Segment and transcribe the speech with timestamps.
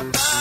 [0.00, 0.39] my mind.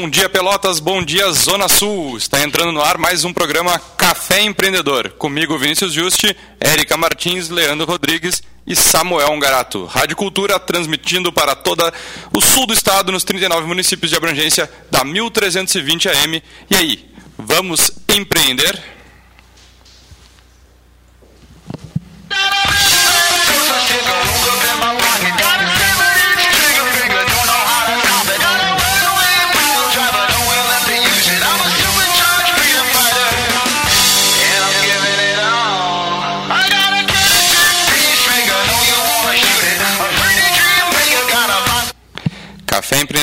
[0.00, 0.78] Bom dia, Pelotas.
[0.78, 2.16] Bom dia, Zona Sul.
[2.16, 5.10] Está entrando no ar mais um programa Café Empreendedor.
[5.18, 9.86] Comigo, Vinícius Juste, Érica Martins, Leandro Rodrigues e Samuel Ungarato.
[9.86, 11.92] Rádio Cultura transmitindo para toda
[12.32, 16.42] o sul do estado, nos 39 municípios de abrangência da 1320 AM.
[16.70, 18.80] E aí, vamos empreender?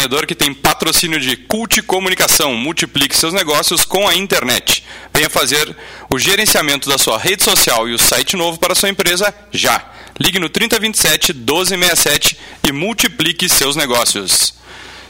[0.05, 2.53] Empreendedor que tem patrocínio de Cult Comunicação.
[2.53, 4.83] Multiplique seus negócios com a internet.
[5.11, 5.75] Venha fazer
[6.13, 9.83] o gerenciamento da sua rede social e o site novo para a sua empresa já.
[10.19, 14.53] Ligue no 3027 1267 e multiplique seus negócios.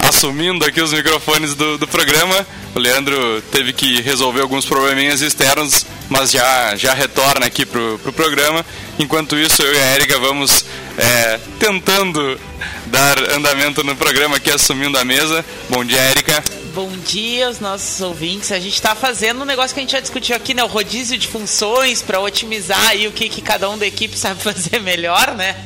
[0.00, 2.46] assumindo aqui os microfones do, do programa.
[2.74, 8.12] O Leandro teve que resolver alguns probleminhas externos, mas já, já retorna aqui pro, pro
[8.12, 8.64] programa.
[8.98, 10.64] Enquanto isso, eu e a Erika vamos
[10.96, 12.38] é, tentando
[12.86, 15.44] dar andamento no programa aqui, assumindo a mesa.
[15.68, 16.42] Bom dia, Erika.
[16.74, 18.52] Bom dia aos nossos ouvintes.
[18.52, 20.62] A gente está fazendo um negócio que a gente já discutiu aqui, né?
[20.62, 24.38] O rodízio de funções para otimizar aí o que, que cada um da equipe sabe
[24.42, 25.56] fazer melhor, né?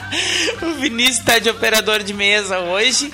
[0.60, 3.10] o Vinícius está de operador de mesa hoje,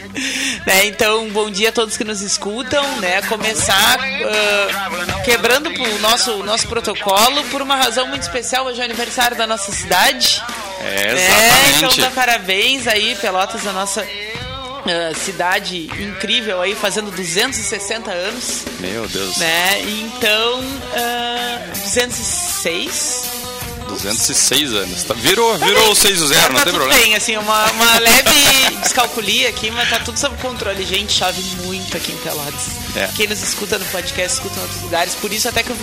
[0.67, 0.87] né?
[0.87, 3.23] Então, bom dia a todos que nos escutam, né?
[3.23, 8.67] Começar uh, quebrando o nosso, nosso protocolo por uma razão muito especial.
[8.67, 10.43] Hoje é o aniversário da nossa cidade.
[10.81, 11.85] É, exatamente.
[11.85, 14.07] É, então, parabéns aí, Pelotas, a nossa
[14.87, 18.65] Uh, cidade incrível aí, fazendo 260 anos.
[18.79, 19.37] Meu Deus.
[19.37, 19.83] Né?
[19.83, 23.46] Então, uh, 206.
[23.87, 25.03] 206 anos.
[25.03, 27.01] Tá, virou, virou 6 0, tá, não tá tem problema.
[27.01, 30.85] bem, assim, uma, uma leve descalculia aqui, mas tá tudo sob controle.
[30.85, 32.69] Gente, chove muito aqui em Pelotas.
[32.95, 33.09] É.
[33.17, 35.15] Quem nos escuta no podcast, escuta em outros lugares.
[35.15, 35.77] Por isso até que o,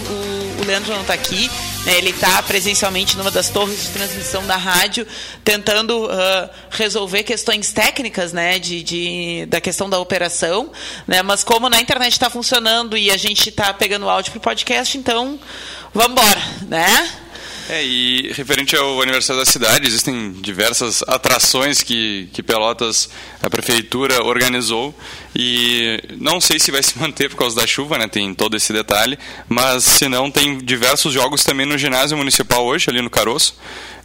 [0.61, 1.49] o Leandro não tá aqui,
[1.85, 1.97] né?
[1.97, 5.05] Ele tá presencialmente numa das torres de transmissão da rádio,
[5.43, 8.59] tentando uh, resolver questões técnicas, né?
[8.59, 10.71] De, de, da questão da operação,
[11.07, 11.21] né?
[11.21, 14.97] Mas como na internet está funcionando e a gente está pegando o áudio pro podcast,
[14.97, 15.39] então
[15.93, 17.22] vamos embora, né?
[17.69, 23.09] É, e referente ao aniversário da cidade, existem diversas atrações que, que Pelotas,
[23.41, 24.93] a prefeitura, organizou.
[25.35, 28.07] E não sei se vai se manter por causa da chuva, né?
[28.07, 29.17] Tem todo esse detalhe.
[29.47, 33.55] Mas se não, tem diversos jogos também no ginásio municipal hoje, ali no Caroço.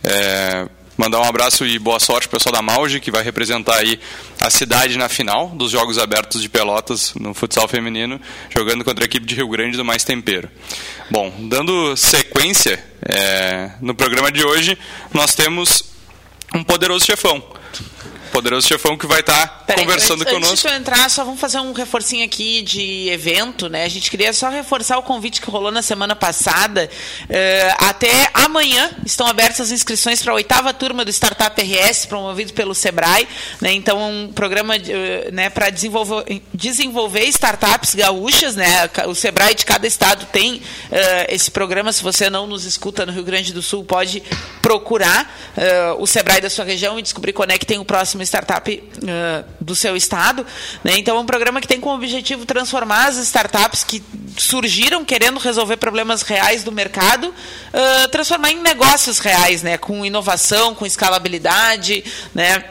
[0.05, 4.01] É, Mandar um abraço e boa sorte ao pessoal da Mauge, que vai representar aí
[4.41, 8.21] a cidade na final dos Jogos Abertos de Pelotas no futsal feminino,
[8.51, 10.51] jogando contra a equipe de Rio Grande do Mais Tempero.
[11.09, 14.77] Bom, dando sequência é, no programa de hoje,
[15.15, 15.85] nós temos
[16.53, 17.45] um poderoso chefão
[18.29, 20.53] poderoso chefão que vai estar tá conversando antes, conosco.
[20.53, 23.85] Antes de eu entrar, só vamos fazer um reforcinho aqui de evento, né?
[23.85, 26.89] A gente queria só reforçar o convite que rolou na semana passada.
[27.25, 32.53] Uh, até amanhã estão abertas as inscrições para a oitava turma do Startup RS, promovido
[32.53, 33.27] pelo Sebrae.
[33.61, 33.73] Né?
[33.73, 38.57] Então, um programa uh, né, para desenvolver, desenvolver startups gaúchas.
[38.57, 38.89] Né?
[39.07, 40.63] O Sebrae de cada estado tem uh,
[41.29, 41.93] esse programa.
[41.93, 44.23] Se você não nos escuta no Rio Grande do Sul, pode
[44.63, 45.35] procurar
[45.99, 49.45] o Sebrae da sua região e descobrir quando é que tem o próximo startup uh,
[49.61, 50.47] do seu estado.
[50.83, 50.99] Né?
[50.99, 54.03] Então, é um programa que tem como objetivo transformar as startups que
[54.37, 59.79] surgiram querendo resolver problemas reais do mercado, uh, transformar em negócios reais, né?
[59.79, 62.05] com inovação, com escalabilidade,
[62.35, 62.65] né?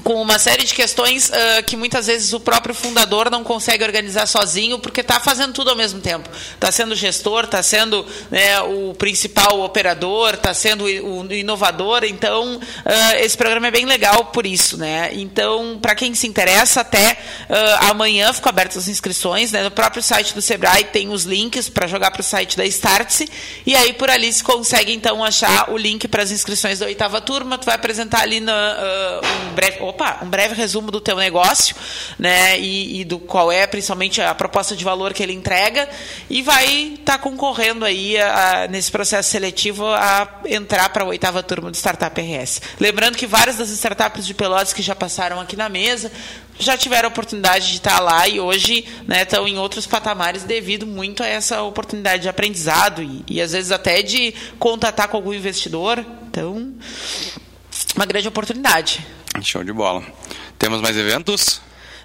[0.00, 4.26] Com uma série de questões uh, que muitas vezes o próprio fundador não consegue organizar
[4.26, 6.30] sozinho, porque está fazendo tudo ao mesmo tempo.
[6.54, 12.04] Está sendo gestor, está sendo né, o principal operador, está sendo o inovador.
[12.04, 14.78] Então, uh, esse programa é bem legal por isso.
[14.78, 15.10] Né?
[15.12, 17.18] Então, para quem se interessa, até
[17.50, 19.52] uh, amanhã ficam abertas as inscrições.
[19.52, 19.62] Né?
[19.62, 23.28] No próprio site do Sebrae tem os links para jogar para o site da Startse.
[23.66, 27.20] E aí, por ali, se consegue, então, achar o link para as inscrições da oitava
[27.20, 27.58] turma.
[27.58, 31.74] Tu vai apresentar ali na, um breve opa, um breve resumo do teu negócio,
[32.18, 35.88] né, e, e do qual é principalmente a proposta de valor que ele entrega,
[36.30, 41.06] e vai estar tá concorrendo aí a, a, nesse processo seletivo a entrar para a
[41.06, 42.60] oitava turma do Startup RS.
[42.78, 46.10] Lembrando que várias das startups de Pelotas que já passaram aqui na mesa
[46.58, 50.86] já tiveram a oportunidade de estar lá e hoje né, estão em outros patamares devido
[50.86, 55.32] muito a essa oportunidade de aprendizado e, e às vezes até de contatar com algum
[55.34, 56.04] investidor.
[56.30, 56.72] Então,
[57.96, 59.04] uma grande oportunidade.
[59.40, 60.02] Show de bola.
[60.58, 61.60] Temos mais eventos?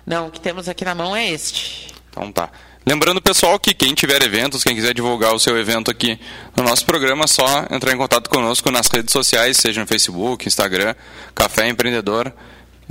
[0.05, 1.93] Não, o que temos aqui na mão é este.
[2.09, 2.49] Então tá.
[2.85, 6.17] Lembrando, pessoal, que quem tiver eventos, quem quiser divulgar o seu evento aqui
[6.55, 10.47] no nosso programa, é só entrar em contato conosco nas redes sociais, seja no Facebook,
[10.47, 10.95] Instagram,
[11.35, 12.31] Café Empreendedor.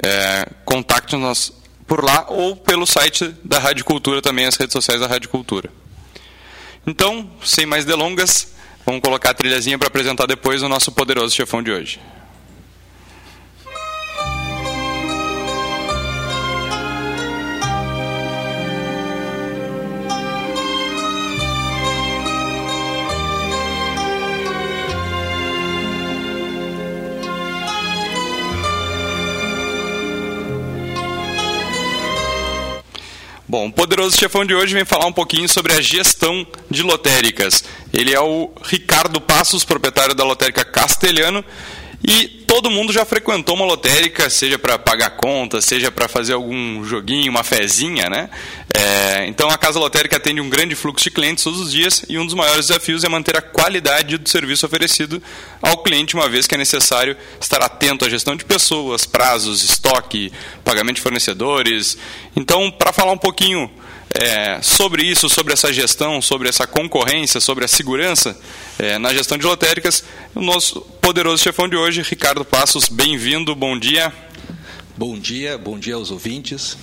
[0.04, 1.50] É, Contacte-nos
[1.86, 5.70] por lá ou pelo site da Rádio Cultura também, as redes sociais da Rádio Cultura.
[6.86, 8.48] Então, sem mais delongas,
[8.84, 11.98] vamos colocar a trilhazinha para apresentar depois o nosso poderoso chefão de hoje.
[33.48, 37.62] Bom, o poderoso chefão de hoje vem falar um pouquinho sobre a gestão de lotéricas.
[37.92, 41.44] Ele é o Ricardo Passos, proprietário da lotérica Castelhano,
[42.02, 46.84] e todo mundo já frequentou uma lotérica, seja para pagar conta, seja para fazer algum
[46.84, 48.30] joguinho, uma fezinha, né?
[48.72, 52.18] É, então a casa lotérica atende um grande fluxo de clientes todos os dias e
[52.18, 55.22] um dos maiores desafios é manter a qualidade do serviço oferecido
[55.62, 60.32] ao cliente, uma vez que é necessário estar atento à gestão de pessoas, prazos, estoque,
[60.64, 61.96] pagamento de fornecedores.
[62.36, 63.70] Então, para falar um pouquinho
[64.20, 68.38] é, sobre isso, sobre essa gestão, sobre essa concorrência, sobre a segurança
[68.78, 70.04] é, na gestão de lotéricas.
[70.34, 74.12] O nosso poderoso chefão de hoje, Ricardo Passos, bem-vindo, bom dia.
[74.96, 76.78] Bom dia, bom dia aos ouvintes.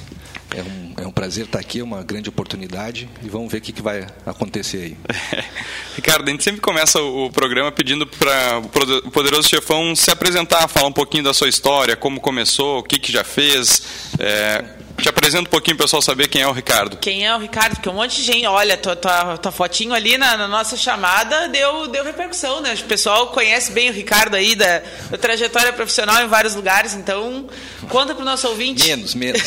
[0.56, 3.62] É um, é um prazer estar aqui, é uma grande oportunidade e vamos ver o
[3.62, 4.97] que, que vai acontecer aí.
[5.95, 10.68] Ricardo, a gente sempre começa o, o programa pedindo para o poderoso chefão se apresentar,
[10.68, 13.81] falar um pouquinho da sua história, como começou, o que, que já fez.
[14.19, 16.96] É, te apresenta um pouquinho para o pessoal saber quem é o Ricardo.
[16.96, 17.76] Quem é o Ricardo?
[17.76, 21.50] Porque um monte de gente, olha, tua, tua, tua fotinho ali na, na, nossa chamada
[21.50, 22.74] deu, deu repercussão, né?
[22.74, 27.50] O pessoal conhece bem o Ricardo aí, da, da trajetória profissional em vários lugares, então
[27.90, 28.88] conta para o nosso ouvinte.
[28.88, 29.42] Menos, menos.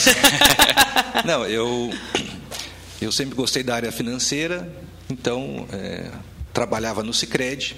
[1.25, 1.91] Não, eu,
[3.01, 4.71] eu sempre gostei da área financeira,
[5.09, 6.11] então é,
[6.53, 7.75] trabalhava no Cicred.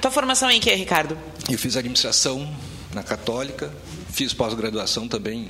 [0.00, 1.16] Tua formação em que, Ricardo?
[1.48, 2.52] Eu fiz administração
[2.92, 3.72] na Católica,
[4.18, 5.48] fiz pós-graduação também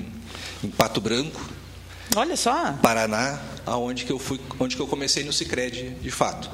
[0.63, 1.41] em Pato Branco.
[2.15, 2.75] Olha só.
[2.75, 6.51] Paraná, aonde que eu fui, onde que eu comecei no Sicredi, de fato.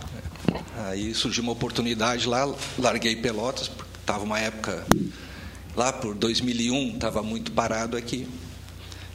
[0.87, 3.69] Aí surgiu uma oportunidade lá, larguei Pelotas,
[3.99, 4.87] estava uma época
[5.75, 8.29] lá por 2001, estava muito parado aqui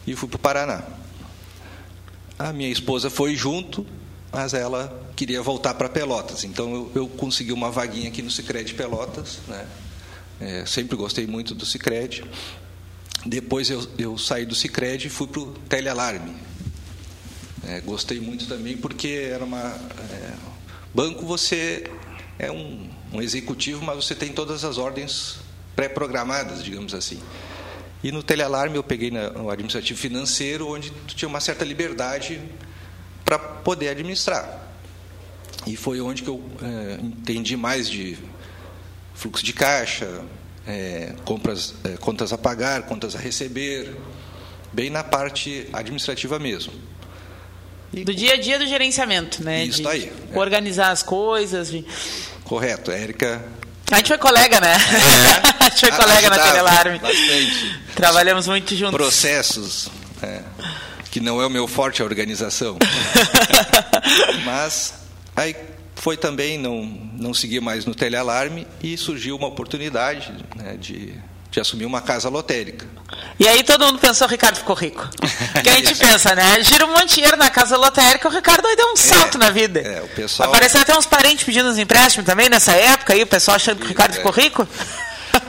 [0.05, 0.83] e fui para o Paraná.
[2.37, 3.87] A minha esposa foi junto,
[4.29, 8.73] mas ela queria voltar para Pelotas, então eu, eu, consegui uma vaguinha aqui no Sicredi
[8.73, 9.65] Pelotas, né?
[10.41, 12.23] É, sempre gostei muito do Sicredi
[13.25, 16.35] depois eu, eu saí do Cicred e fui para o telealarme.
[17.65, 19.59] É, gostei muito também porque era uma.
[19.59, 20.33] É,
[20.93, 21.83] banco você
[22.37, 25.39] é um, um executivo, mas você tem todas as ordens
[25.75, 27.19] pré-programadas, digamos assim.
[28.01, 32.41] E no telealarme eu peguei no administrativo financeiro, onde tu tinha uma certa liberdade
[33.25, 34.67] para poder administrar.
[35.67, 38.17] E foi onde que eu é, entendi mais de
[39.13, 40.23] fluxo de caixa,
[40.69, 43.91] é, compras, é, contas a pagar, contas a receber,
[44.71, 46.71] bem na parte administrativa mesmo.
[47.91, 49.63] E, do dia a dia do gerenciamento, né?
[49.65, 50.13] Isso de, aí.
[50.31, 50.37] É.
[50.37, 51.71] Organizar as coisas.
[51.71, 51.83] De...
[52.43, 53.43] Correto, Érica.
[53.91, 54.75] A gente foi colega, né?
[54.75, 55.57] É.
[55.65, 56.99] a gente foi colega na Telelarme.
[56.99, 57.81] Bastante.
[57.95, 58.95] Trabalhamos muito juntos.
[58.95, 59.89] Processos,
[60.21, 60.43] é,
[61.09, 62.77] que não é o meu forte a organização.
[64.45, 64.93] Mas
[65.35, 65.55] aí
[65.99, 66.83] foi também não,
[67.17, 71.13] não seguir mais no telealarme e surgiu uma oportunidade né, de,
[71.51, 72.87] de assumir uma casa lotérica.
[73.37, 75.07] E aí todo mundo pensou, o Ricardo ficou rico.
[75.61, 76.63] que a gente pensa, né?
[76.63, 79.39] Gira um monte de dinheiro na casa lotérica, o Ricardo aí deu um salto é,
[79.39, 79.79] na vida.
[79.79, 80.49] É, o pessoal...
[80.49, 83.85] Apareceu até uns parentes pedindo uns empréstimos também nessa época aí, o pessoal achando que
[83.85, 84.15] o Ricardo é.
[84.15, 84.67] ficou rico.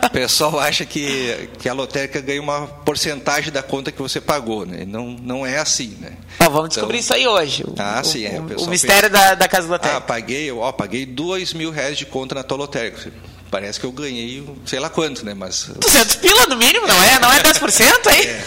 [0.04, 4.66] O pessoal acha que, que a lotérica ganha uma porcentagem da conta que você pagou,
[4.66, 4.84] né?
[4.86, 6.12] Não, não é assim, né?
[6.38, 7.64] Ó, vamos descobrir então, isso aí hoje.
[7.64, 8.40] O, ah, sim, é.
[8.40, 9.98] O, o mistério pensa, da, da casa lotérica.
[9.98, 13.10] Ah, paguei, ó, paguei dois mil reais de conta na tua lotérica.
[13.50, 15.34] Parece que eu ganhei sei lá quanto, né?
[15.34, 17.18] Mas 200 pila no mínimo, não é?
[17.18, 18.26] Não é 10% aí?
[18.26, 18.44] É.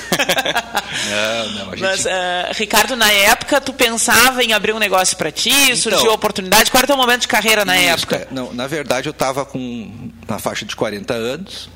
[1.10, 1.82] Não, não, a gente...
[1.82, 2.10] Mas, uh,
[2.54, 5.52] Ricardo, na época, tu pensava em abrir um negócio para ti?
[5.52, 6.72] Então, surgiu a oportunidade?
[6.72, 8.16] Qual era o teu momento de carreira na isso, época?
[8.16, 11.70] É, não, na verdade, eu estava com na faixa de 40 anos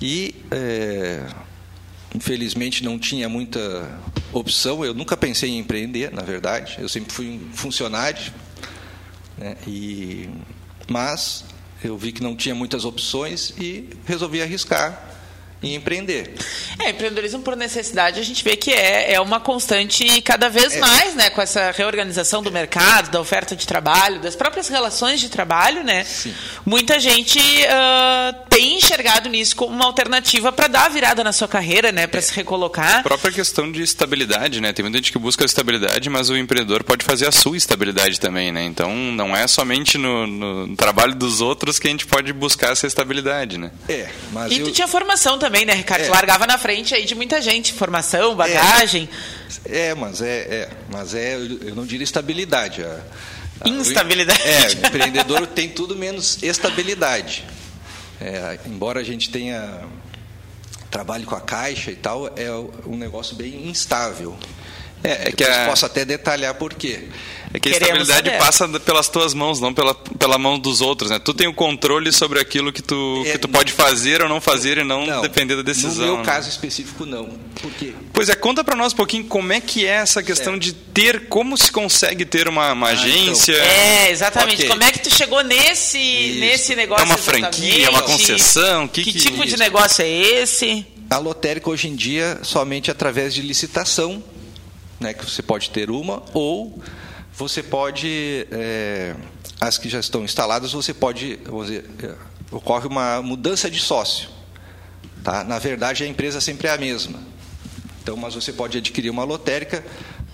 [0.00, 1.26] e, é,
[2.14, 4.00] infelizmente, não tinha muita
[4.32, 4.84] opção.
[4.84, 6.76] Eu nunca pensei em empreender, na verdade.
[6.78, 8.32] Eu sempre fui um funcionário.
[9.38, 9.56] Né?
[9.66, 10.28] E,
[10.88, 11.44] mas
[11.82, 15.13] eu vi que não tinha muitas opções e resolvi arriscar
[15.64, 16.34] em empreender.
[16.78, 20.80] É, empreendedorismo por necessidade, a gente vê que é, é uma constante cada vez é.
[20.80, 25.28] mais, né, com essa reorganização do mercado, da oferta de trabalho, das próprias relações de
[25.28, 26.04] trabalho, né?
[26.04, 26.34] Sim.
[26.64, 31.48] Muita gente uh, tem enxergado nisso como uma alternativa para dar a virada na sua
[31.48, 32.22] carreira, né, para é.
[32.22, 33.00] se recolocar.
[33.00, 34.72] A própria questão de estabilidade, né?
[34.72, 38.52] Tem muita gente que busca estabilidade, mas o empreendedor pode fazer a sua estabilidade também,
[38.52, 38.64] né?
[38.64, 42.86] Então, não é somente no, no trabalho dos outros que a gente pode buscar essa
[42.86, 43.70] estabilidade, né?
[43.88, 44.66] É, mas e eu...
[44.66, 46.02] tu tinha formação também também, né, Ricardo?
[46.02, 46.08] É.
[46.08, 49.08] Largava na frente aí de muita gente, formação, bagagem.
[49.64, 52.82] É, é mas é, é, mas é, eu não diria estabilidade.
[52.82, 53.00] A,
[53.60, 54.42] a, Instabilidade.
[54.42, 57.44] O, é, o empreendedor tem tudo menos estabilidade.
[58.20, 59.82] É, embora a gente tenha
[60.90, 62.50] trabalho com a caixa e tal, é
[62.84, 64.36] um negócio bem instável.
[65.04, 65.66] É, é que a...
[65.66, 67.04] posso até detalhar por quê.
[67.54, 68.38] É que a estabilidade saber.
[68.38, 71.20] passa pelas tuas mãos, não pela, pela mão dos outros, né?
[71.20, 74.40] Tu tem o controle sobre aquilo que tu, é, que tu pode fazer ou não
[74.40, 76.04] fazer e não, não depender da decisão.
[76.04, 76.24] No meu né?
[76.24, 77.26] caso específico, não.
[77.62, 77.94] Por quê?
[78.12, 80.64] Pois é, conta para nós um pouquinho como é que é essa questão certo.
[80.64, 83.04] de ter, como se consegue ter uma, uma ah, então.
[83.04, 83.52] agência.
[83.52, 83.66] Então.
[83.66, 84.56] É, exatamente.
[84.56, 84.68] Okay.
[84.68, 87.04] Como é que tu chegou nesse, nesse negócio?
[87.04, 88.88] É uma franquia, é uma concessão?
[88.88, 90.84] Que, que, que tipo de negócio é esse?
[91.08, 94.20] A lotérica hoje em dia somente através de licitação,
[95.00, 96.82] né, que você pode ter uma, ou
[97.36, 99.14] você pode, é,
[99.60, 102.14] as que já estão instaladas, você pode, dizer, é,
[102.50, 104.28] ocorre uma mudança de sócio.
[105.22, 105.42] Tá?
[105.42, 107.18] Na verdade, a empresa sempre é a mesma.
[108.02, 109.82] Então, mas você pode adquirir uma lotérica,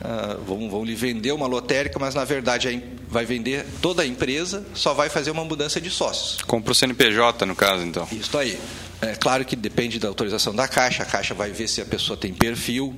[0.00, 4.66] uh, vão, vão lhe vender uma lotérica, mas na verdade vai vender toda a empresa,
[4.74, 6.42] só vai fazer uma mudança de sócios.
[6.42, 8.08] Compra o CNPJ, no caso, então.
[8.10, 8.58] Isso aí.
[9.00, 12.16] É claro que depende da autorização da Caixa, a Caixa vai ver se a pessoa
[12.16, 12.94] tem perfil?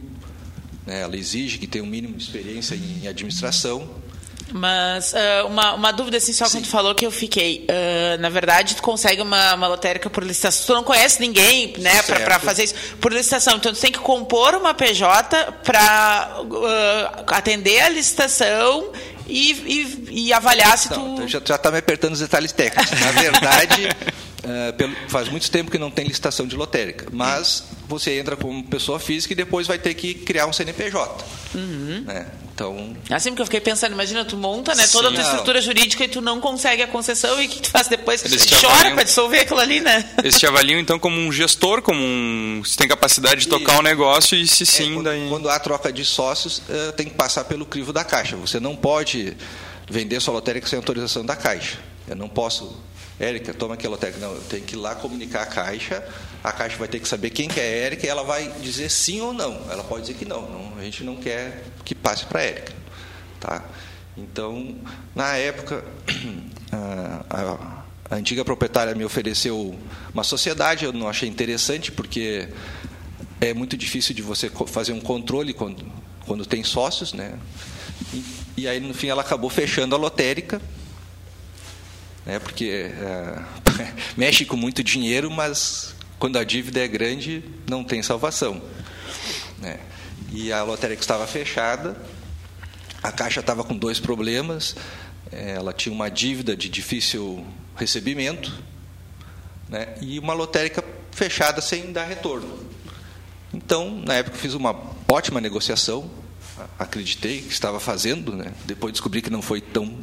[0.87, 3.89] Ela exige que tenha um mínimo de experiência em administração.
[4.53, 6.59] Mas uh, uma, uma dúvida, assim, só Sim.
[6.59, 7.67] quando tu falou que eu fiquei.
[7.67, 10.67] Uh, na verdade, tu consegue uma, uma lotérica por licitação.
[10.67, 13.57] Tu não conhece ninguém, né, para fazer isso por licitação.
[13.57, 18.93] Então, tu tem que compor uma PJ para uh, atender a licitação
[19.27, 19.53] e,
[20.11, 21.29] e, e avaliar se então, tu.
[21.29, 22.91] Já está me apertando os detalhes técnicos.
[23.01, 23.89] Na verdade.
[24.43, 28.65] Uh, pelo, faz muito tempo que não tem licitação de lotérica, mas você entra como
[28.65, 31.25] pessoa física e depois vai ter que criar um CNPJ.
[31.55, 32.03] Uhum.
[32.05, 32.27] Né?
[32.53, 36.05] Então, assim porque eu fiquei pensando, imagina, tu monta né, toda a tua estrutura jurídica
[36.05, 38.25] e tu não consegue a concessão e o que tu faz depois?
[38.25, 40.05] Eles chora para dissolver aquilo ali, né?
[40.19, 42.63] Eles te avaliam então como um gestor, como um.
[42.65, 45.29] Se tem capacidade de tocar o um negócio e se sim, é, quando, daí.
[45.29, 48.37] Quando há troca de sócios, uh, tem que passar pelo crivo da Caixa.
[48.37, 49.37] Você não pode
[49.89, 51.79] vender sua lotérica sem autorização da Caixa.
[52.07, 52.77] Eu não posso
[53.19, 54.27] Érica, toma aquela técnica.
[54.27, 56.05] Não, eu tenho que ir lá comunicar a Caixa,
[56.43, 58.91] a Caixa vai ter que saber quem que é a Érica e ela vai dizer
[58.91, 59.71] sim ou não.
[59.71, 62.73] Ela pode dizer que não, não a gente não quer que passe para a Érica.
[63.39, 63.65] Tá?
[64.17, 64.77] Então,
[65.15, 65.85] na época,
[66.71, 67.75] a,
[68.11, 69.79] a, antiga proprietária me ofereceu
[70.13, 72.49] uma sociedade, eu não achei interessante, porque
[73.41, 75.85] é muito difícil de você fazer um controle quando,
[76.27, 77.39] quando tem sócios, né?
[78.13, 78.25] E,
[78.59, 80.61] e aí, no fim, ela acabou fechando a lotérica,
[82.25, 83.43] né, porque é,
[84.17, 88.63] mexe com muito dinheiro, mas quando a dívida é grande, não tem salvação.
[89.59, 89.79] Né?
[90.33, 91.97] E a lotérica estava fechada,
[93.03, 94.77] a Caixa estava com dois problemas,
[95.31, 97.45] ela tinha uma dívida de difícil
[97.77, 98.53] recebimento
[99.69, 102.59] né, e uma lotérica fechada sem dar retorno.
[103.53, 104.75] Então, na época, fiz uma
[105.11, 106.11] ótima negociação,
[106.79, 108.53] acreditei que estava fazendo, né?
[108.65, 109.99] depois descobri que não foi tão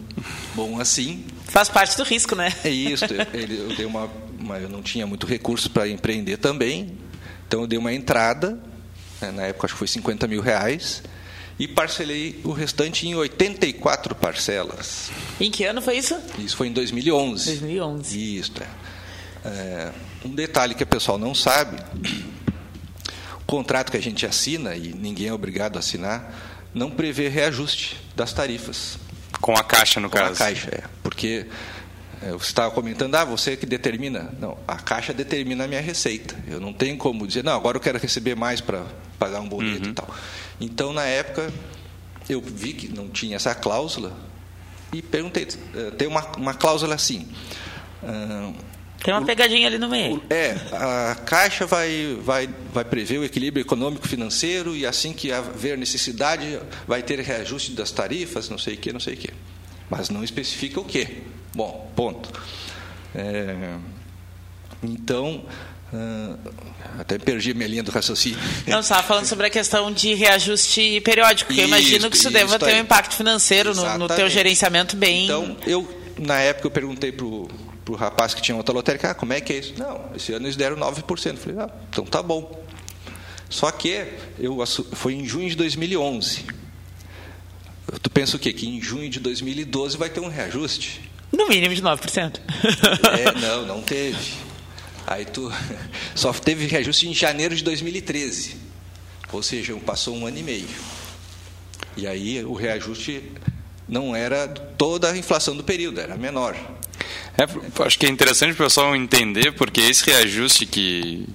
[0.56, 1.26] bom assim.
[1.46, 2.54] Faz parte do risco, né?
[2.64, 3.06] É isso.
[3.06, 6.98] Eu, eu dei uma, uma, eu não tinha muito recurso para empreender também,
[7.48, 8.60] então eu dei uma entrada,
[9.22, 9.32] né?
[9.32, 11.04] na época acho que foi 50 mil reais,
[11.58, 15.12] e parcelei o restante em 84 parcelas.
[15.40, 16.18] Em que ano foi isso?
[16.38, 17.46] Isso foi em 2011.
[17.46, 18.38] 2011.
[18.38, 18.52] Isso.
[18.62, 18.90] É.
[19.46, 19.92] É,
[20.26, 21.78] um detalhe que o pessoal não sabe
[23.50, 28.34] contrato que a gente assina, e ninguém é obrigado a assinar, não prevê reajuste das
[28.34, 28.98] tarifas.
[29.42, 30.38] Com a Caixa, no Com caso.
[30.38, 30.84] Com a Caixa, é.
[31.04, 31.46] Porque
[32.22, 34.30] É, você estava comentando, ah, você que determina.
[34.40, 36.36] Não, a Caixa determina a minha receita.
[36.48, 38.84] Eu não tenho como dizer, não, agora eu quero receber mais para
[39.18, 39.92] pagar um boleto uhum.
[39.92, 40.16] e tal.
[40.60, 41.50] Então, na época,
[42.30, 44.12] eu vi que não tinha essa cláusula
[44.92, 47.26] e perguntei, eh, tem uma, uma cláusula assim.
[49.04, 50.22] Tem uma pegadinha ali no meio.
[50.30, 56.60] É, a Caixa vai, vai, vai prever o equilíbrio econômico-financeiro e assim que haver necessidade
[56.86, 59.30] vai ter reajuste das tarifas, não sei o que, não sei o que.
[59.90, 61.24] Mas não especifica o que.
[61.56, 62.30] Bom, ponto.
[63.16, 63.76] É,
[64.84, 65.46] então,
[65.94, 66.38] uh,
[67.00, 68.38] até perdi minha linha do raciocínio.
[68.68, 72.34] Não, estava falando sobre a questão de reajuste periódico, porque eu imagino que isso, isso
[72.34, 75.24] deva ter um impacto financeiro no, no teu gerenciamento bem...
[75.24, 75.88] Então, eu,
[76.18, 77.50] na época, eu perguntei para o
[77.96, 79.74] rapaz que tinha outra lotérica, ah, como é que é isso?
[79.78, 81.26] Não, esse ano eles deram 9%.
[81.26, 82.64] Eu falei, ah, então tá bom.
[83.50, 84.06] Só que
[84.38, 86.46] eu, foi em junho de 2011.
[88.02, 88.54] Tu pensa o quê?
[88.54, 91.02] Que em junho de 2012 vai ter um reajuste?
[91.32, 92.40] No mínimo de 9%.
[93.18, 94.34] É, não, não teve.
[95.08, 95.52] Aí tu
[96.14, 98.58] só teve reajuste em janeiro de 2013.
[99.32, 100.68] Ou seja, passou um ano e meio.
[101.98, 103.24] E aí o reajuste
[103.88, 106.56] não era toda a inflação do período, era menor.
[107.40, 111.26] É, acho que é interessante o pessoal entender, porque esse reajuste que,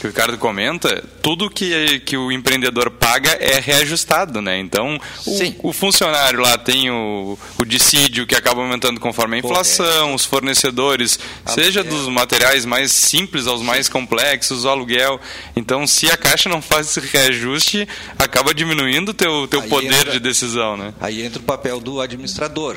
[0.00, 4.58] que o Ricardo comenta, tudo que, que o empreendedor paga é reajustado, né?
[4.58, 10.12] Então, o, o, funcionário lá tem o, o dissídio que acaba aumentando conforme a inflação,
[10.12, 15.20] os fornecedores, seja dos materiais mais simples aos mais complexos, o aluguel.
[15.54, 17.86] Então, se a Caixa não faz esse reajuste,
[18.18, 20.92] acaba diminuindo o teu, teu poder entra, de decisão, né?
[21.00, 22.76] Aí entra o papel do administrador.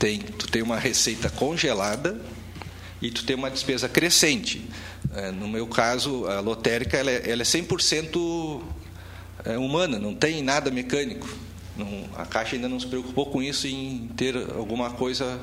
[0.00, 2.18] Tu tem, tu tem uma receita congelada
[3.02, 4.66] e tu tem uma despesa crescente.
[5.14, 8.62] É, no meu caso, a lotérica ela é, ela é 100%
[9.44, 11.28] é, humana, não tem nada mecânico.
[11.76, 15.38] Não, a Caixa ainda não se preocupou com isso em ter alguma coisa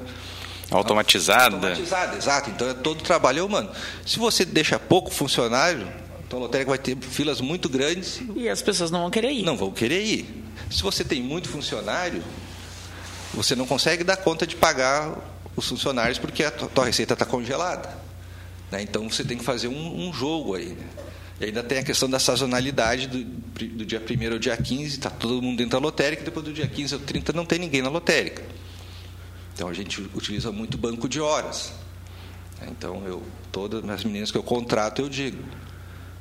[0.71, 1.55] automatizada.
[1.55, 2.49] Automatizada, exato.
[2.49, 3.69] Então, é todo trabalho é humano.
[4.07, 5.87] Se você deixa pouco funcionário,
[6.25, 8.21] então a lotérica vai ter filas muito grandes.
[8.35, 9.43] E as pessoas não vão querer ir.
[9.43, 10.43] Não vão querer ir.
[10.71, 12.23] Se você tem muito funcionário,
[13.33, 15.15] você não consegue dar conta de pagar
[15.55, 17.89] os funcionários porque a tua receita está congelada.
[18.71, 18.81] Né?
[18.81, 20.67] Então você tem que fazer um, um jogo aí.
[20.67, 20.87] Né?
[21.39, 25.09] E ainda tem a questão da sazonalidade do, do dia 1 ao dia 15, está
[25.09, 27.89] todo mundo dentro da lotérica, depois do dia 15 ao 30 não tem ninguém na
[27.89, 28.43] lotérica.
[29.53, 31.73] Então a gente utiliza muito banco de horas.
[32.69, 35.43] Então eu, todas as meninas que eu contrato, eu digo,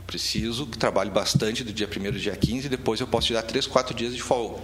[0.07, 3.33] preciso que trabalhe bastante do dia 1 ao dia 15, e depois eu posso te
[3.33, 4.63] dar 3, 4 dias de folga.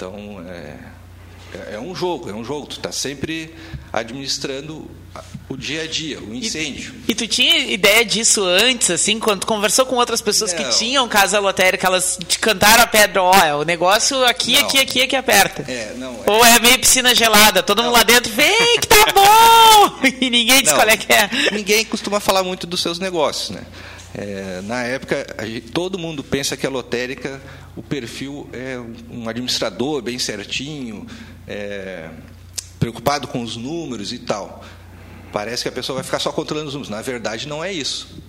[0.00, 0.76] Então é,
[1.72, 2.66] é, é um jogo, é um jogo.
[2.66, 3.54] Tu está sempre
[3.92, 4.90] administrando
[5.46, 6.94] o dia a dia, o incêndio.
[7.06, 10.64] E, e, tu tinha ideia disso antes, assim, quando tu conversou com outras pessoas não.
[10.64, 14.66] que tinham casa lotérica, elas te cantaram a pedra, ó, oh, o negócio aqui, não.
[14.66, 15.70] aqui, aqui, aqui aperta.
[15.70, 16.22] É, não.
[16.26, 16.30] É...
[16.30, 17.86] Ou é meio piscina gelada, todo não.
[17.86, 20.08] mundo lá dentro, vem que tá bom!
[20.18, 21.28] e ninguém diz qual é que é.
[21.52, 23.66] Ninguém costuma falar muito dos seus negócios, né?
[24.14, 27.40] É, na época, gente, todo mundo pensa que a lotérica,
[27.80, 28.78] o perfil é
[29.10, 31.06] um administrador bem certinho,
[31.48, 32.10] é,
[32.78, 34.62] preocupado com os números e tal.
[35.32, 36.90] Parece que a pessoa vai ficar só controlando os números.
[36.90, 38.22] Na verdade, não é isso.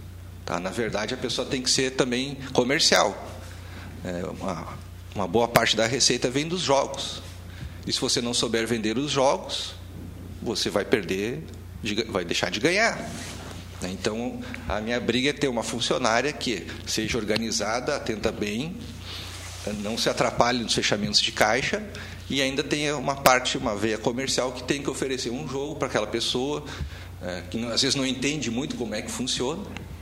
[0.46, 0.58] Tá?
[0.58, 3.30] Na verdade, a pessoa tem que ser também comercial.
[4.06, 4.68] É, uma,
[5.14, 7.22] uma boa parte da receita vem dos jogos.
[7.86, 9.74] E se você não souber vender os jogos,
[10.42, 11.44] você vai perder,
[12.08, 12.98] vai deixar de ganhar.
[13.82, 13.90] Né?
[13.92, 18.78] Então, a minha briga é ter uma funcionária que seja organizada, atenta bem,
[19.82, 21.84] não se atrapalhe nos fechamentos de caixa
[22.30, 25.88] e ainda tenha uma parte, uma veia comercial que tem que oferecer um jogo para
[25.88, 26.64] aquela pessoa
[27.22, 29.62] é, que às vezes não entende muito como é que funciona.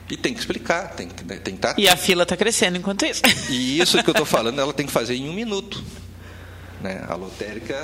[0.09, 1.73] E tem que explicar, tem, né, tem que estar.
[1.75, 1.81] Tá...
[1.81, 3.21] E a fila está crescendo enquanto isso.
[3.49, 5.83] E isso que eu estou falando, ela tem que fazer em um minuto.
[6.81, 7.03] Né?
[7.07, 7.75] A lotérica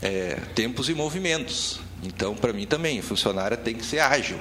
[0.00, 1.80] é tempos e movimentos.
[2.02, 4.38] Então, para mim também, a funcionária tem que ser ágil.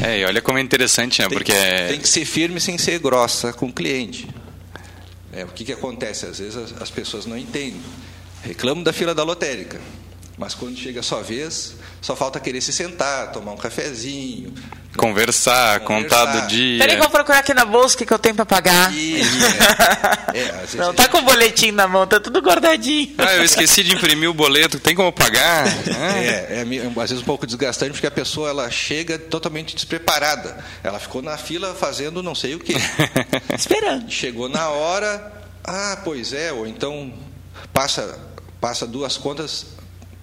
[0.00, 1.28] É, e olha como é interessante, né?
[1.28, 4.26] Tem, Porque tem que ser firme sem ser grossa com o cliente.
[5.32, 6.26] É, o que, que acontece?
[6.26, 7.80] Às vezes as, as pessoas não entendem.
[8.42, 9.80] Reclamam da fila da lotérica.
[10.36, 14.54] Mas quando chega a sua vez, só falta querer se sentar, tomar um cafezinho.
[15.00, 16.26] Conversar, conversar.
[16.26, 16.78] contar do dia.
[16.78, 18.92] Peraí que eu vou procurar aqui na bolsa o que, que eu tenho para pagar.
[20.32, 20.38] É.
[20.38, 23.14] é Não, tá com o boletim na mão, tá tudo guardadinho.
[23.18, 25.66] Ah, eu esqueci de imprimir o boleto, tem como pagar?
[25.66, 30.56] É, é, às vezes um pouco desgastante, porque a pessoa ela chega totalmente despreparada.
[30.84, 32.74] Ela ficou na fila fazendo não sei o quê.
[33.52, 34.08] Esperando.
[34.08, 35.32] Chegou na hora,
[35.64, 37.12] ah, pois é, ou então
[37.72, 38.18] passa,
[38.60, 39.66] passa duas contas,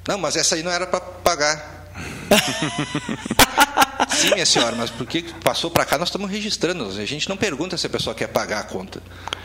[0.08, 1.90] não, mas essa aí não era para pagar.
[4.10, 6.86] Sim, minha senhora, mas porque passou para cá nós estamos registrando.
[6.88, 9.02] A gente não pergunta se a pessoa quer pagar a conta.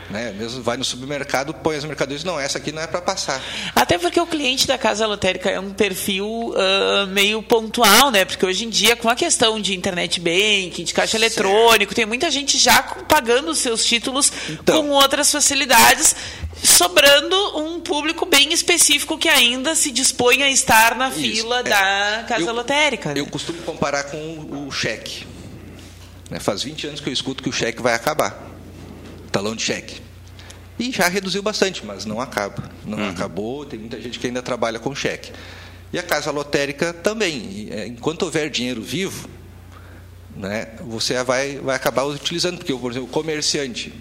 [0.09, 0.33] Né?
[0.37, 3.41] Mesmo vai no supermercado, põe as mercadorias, não, essa aqui não é para passar.
[3.75, 8.25] Até porque o cliente da casa lotérica é um perfil uh, meio pontual, né?
[8.25, 11.23] Porque hoje em dia, com a questão de internet banking, de caixa certo.
[11.23, 16.15] eletrônico, tem muita gente já pagando os seus títulos então, com outras facilidades,
[16.63, 21.63] sobrando um público bem específico que ainda se dispõe a estar na isso, fila é.
[21.63, 23.13] da casa eu, lotérica.
[23.13, 23.19] Né?
[23.19, 25.25] Eu costumo comparar com o cheque.
[26.29, 26.39] Né?
[26.39, 28.52] Faz 20 anos que eu escuto que o cheque vai acabar
[29.33, 29.99] talão de cheque.
[30.79, 32.71] E já reduziu bastante, mas não acaba.
[32.85, 33.09] Não uhum.
[33.09, 35.31] acabou, tem muita gente que ainda trabalha com cheque.
[35.91, 37.67] E a casa lotérica também.
[37.71, 39.29] É, enquanto houver dinheiro vivo,
[40.35, 43.93] né, você vai, vai acabar utilizando, porque, por exemplo, o comerciante,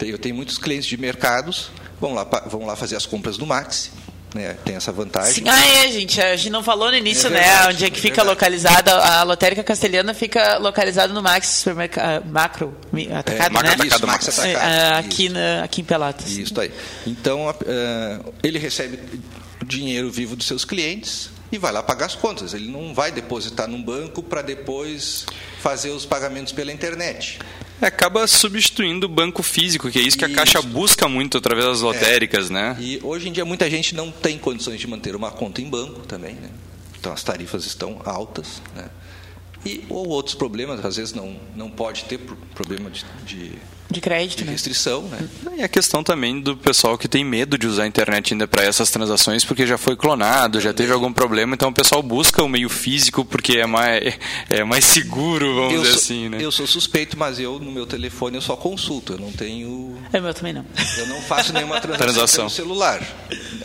[0.00, 3.90] eu tenho muitos clientes de mercados, vão lá, vão lá fazer as compras do Maxi,
[4.34, 5.34] né, tem essa vantagem.
[5.34, 6.20] Sim, ah, é, gente.
[6.20, 7.74] A gente não falou no início, é né, verdade, né?
[7.74, 8.94] Onde é que é fica localizada.
[8.94, 12.76] A lotérica castelhana fica localizada no Max Supermercado Macro,
[13.10, 13.70] atacado, é, né?
[13.70, 14.98] Atacado, Max atacado.
[14.98, 16.30] Aqui, na, aqui em Pelotas.
[16.30, 16.72] Isso aí.
[17.06, 18.98] Então, uh, ele recebe
[19.64, 22.54] dinheiro vivo dos seus clientes e vai lá pagar as contas.
[22.54, 25.26] Ele não vai depositar num banco para depois
[25.60, 27.38] fazer os pagamentos pela internet.
[27.82, 30.32] É, acaba substituindo o banco físico, que é isso que isso.
[30.32, 31.84] a Caixa busca muito através das é.
[31.84, 32.52] lotéricas, é.
[32.52, 32.76] né?
[32.80, 36.00] E hoje em dia muita gente não tem condições de manter uma conta em banco
[36.06, 36.48] também, né?
[36.98, 38.88] Então as tarifas estão altas, né?
[39.66, 42.18] E, ou outros problemas, às vezes não, não pode ter
[42.54, 43.52] problema de, de
[43.92, 44.52] de crédito, de né?
[44.52, 45.28] restrição, né?
[45.56, 48.64] E a questão também do pessoal que tem medo de usar a internet ainda para
[48.64, 52.48] essas transações porque já foi clonado, já teve algum problema, então o pessoal busca o
[52.48, 54.14] meio físico porque é mais,
[54.48, 56.38] é mais seguro, vamos eu dizer sou, assim, né?
[56.40, 59.96] Eu sou suspeito, mas eu no meu telefone eu só consulto, eu não tenho...
[60.12, 60.64] É meu também não.
[60.96, 62.44] Eu não faço nenhuma transação, transação.
[62.46, 63.06] pelo celular.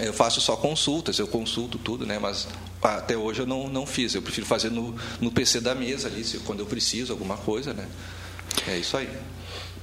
[0.01, 2.19] Eu faço só consultas, eu consulto tudo, né?
[2.19, 2.47] Mas
[2.81, 6.23] até hoje eu não, não fiz, eu prefiro fazer no, no PC da mesa ali,
[6.45, 7.87] quando eu preciso alguma coisa, né?
[8.67, 9.09] É isso aí.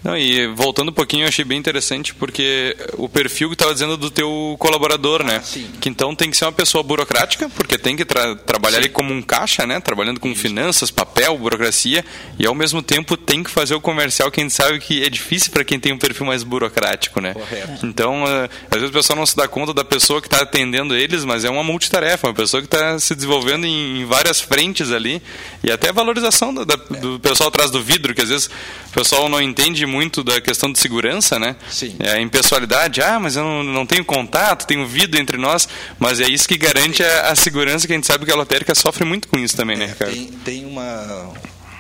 [0.04, 3.96] Não, e voltando um pouquinho, eu achei bem interessante porque o perfil que estava dizendo
[3.96, 5.40] do teu colaborador, ah, né?
[5.42, 5.66] Sim.
[5.80, 8.84] Que então tem que ser uma pessoa burocrática, porque tem que tra trabalhar sim.
[8.84, 9.80] ali como um caixa, né?
[9.80, 12.04] Trabalhando com finanças, papel, burocracia,
[12.38, 15.08] e ao mesmo tempo tem que fazer o comercial que a gente sabe que é
[15.08, 17.32] difícil para quem tem um perfil mais burocrático, né?
[17.32, 17.86] Correto.
[17.86, 20.94] Então, uh, às vezes o pessoal não se dá conta da pessoa que está atendendo
[20.94, 25.22] eles, mas é uma multitarefa, uma pessoa que está se desenvolvendo em, várias frentes ali,
[25.62, 27.00] e até a valorização do, é.
[27.00, 28.50] do pessoal atrás do vidro, que às vezes
[28.88, 31.56] o pessoal não entende muito da questão de segurança, né?
[31.70, 31.96] Sim.
[31.98, 36.20] É, a impessoalidade, ah, mas eu não, não tenho contato, tenho vida entre nós, mas
[36.20, 39.04] é isso que garante a, a, segurança que a gente sabe que a lotérica sofre
[39.04, 40.14] muito com isso também, né, é, Ricardo?
[40.14, 41.32] Tem, tem uma...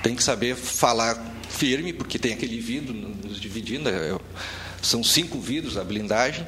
[0.02, 4.18] Tem que saber falar firme, porque tem aquele vidro nos dividindo, é,
[4.82, 6.46] são cinco vidros a blindagem,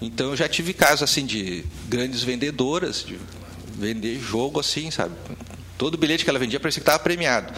[0.00, 3.18] então eu já tive casos assim de grandes vendedoras, de
[3.78, 5.14] vender jogo assim, sabe?
[5.76, 7.52] Todo bilhete que ela vendia parecia que estava premiado.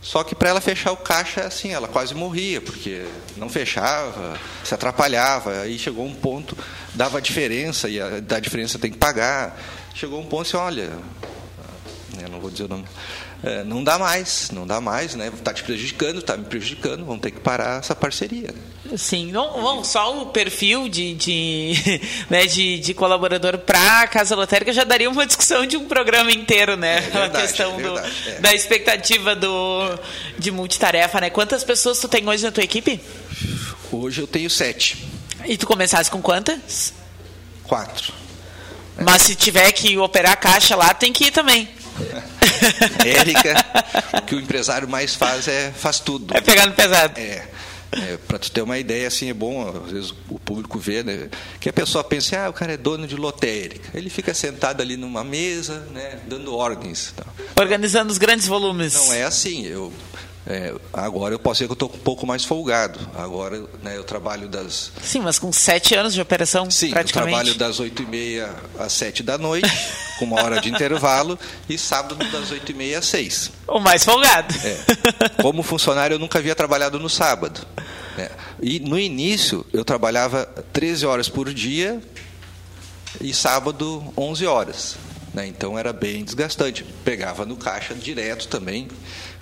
[0.00, 3.04] Só que para ela fechar o caixa, assim, ela quase morria, porque
[3.36, 5.62] não fechava, se atrapalhava.
[5.62, 6.56] Aí chegou um ponto,
[6.94, 9.60] dava diferença, e a, da diferença tem que pagar.
[9.94, 10.92] Chegou um ponto assim, olha,
[12.20, 12.84] eu não vou dizer o nome,
[13.42, 15.28] é, não dá mais, não dá mais, né?
[15.32, 18.52] Está te prejudicando, está me prejudicando, vamos ter que parar essa parceria.
[18.96, 21.72] Sim, não, não só o perfil de, de,
[22.28, 26.32] né, de, de colaborador para a Casa Lotérica já daria uma discussão de um programa
[26.32, 26.96] inteiro, né?
[26.96, 28.40] É verdade, a questão é verdade, do, é.
[28.40, 29.98] da expectativa do,
[30.36, 31.30] de multitarefa, né?
[31.30, 33.00] Quantas pessoas tu tem hoje na tua equipe?
[33.92, 35.06] Hoje eu tenho sete.
[35.46, 36.92] E tu começaste com quantas?
[37.62, 38.12] Quatro.
[39.00, 41.68] Mas se tiver que operar a caixa lá, tem que ir também.
[43.04, 43.54] Érica,
[44.18, 46.36] o que o empresário mais faz é faz tudo.
[46.36, 47.18] É pegar no pesado.
[47.18, 47.46] É.
[47.90, 51.30] É, para tu ter uma ideia, assim, é bom, às vezes o público vê, né,
[51.58, 53.88] que a pessoa pensa, ah, o cara é dono de lotérica.
[53.94, 57.14] Ele fica sentado ali numa mesa, né, dando ordens.
[57.56, 58.94] Organizando os grandes volumes.
[58.94, 59.64] Não é assim.
[59.64, 59.90] Eu,
[60.50, 62.98] é, agora eu posso dizer que eu estou um pouco mais folgado.
[63.14, 64.90] Agora né, eu trabalho das.
[65.02, 67.36] Sim, mas com sete anos de operação, Sim, praticamente.
[67.36, 69.68] eu trabalho das oito e meia às sete da noite,
[70.18, 73.52] com uma hora de intervalo, e sábado das oito e meia às seis.
[73.66, 74.54] O mais folgado.
[74.64, 75.42] É.
[75.42, 77.60] Como funcionário, eu nunca havia trabalhado no sábado.
[78.16, 78.30] Né?
[78.62, 82.00] E no início, eu trabalhava 13 horas por dia
[83.20, 84.96] e sábado 11 horas.
[85.34, 85.46] Né?
[85.46, 86.86] Então era bem desgastante.
[87.04, 88.88] Pegava no caixa direto também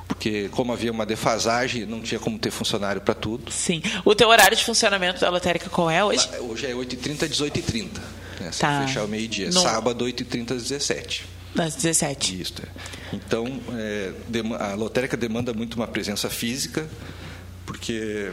[0.06, 3.50] porque como havia uma defasagem, não tinha como ter funcionário para tudo.
[3.50, 3.82] Sim.
[4.04, 6.28] O teu horário de funcionamento da lotérica qual é hoje?
[6.40, 7.88] Hoje é 8h30 às 18h30.
[8.40, 8.50] Né?
[8.58, 8.86] Tá.
[8.86, 9.46] fechar o meio-dia.
[9.46, 9.60] No...
[9.60, 12.54] Sábado, 8h30 às 17 às 17 Isso.
[12.62, 13.16] É.
[13.16, 14.12] Então, é,
[14.58, 16.86] a lotérica demanda muito uma presença física,
[17.64, 18.30] porque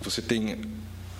[0.00, 0.58] você tem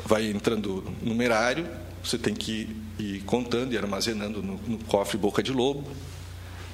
[0.05, 1.67] vai entrando numerário,
[2.03, 5.85] você tem que ir contando e armazenando no, no cofre boca de lobo,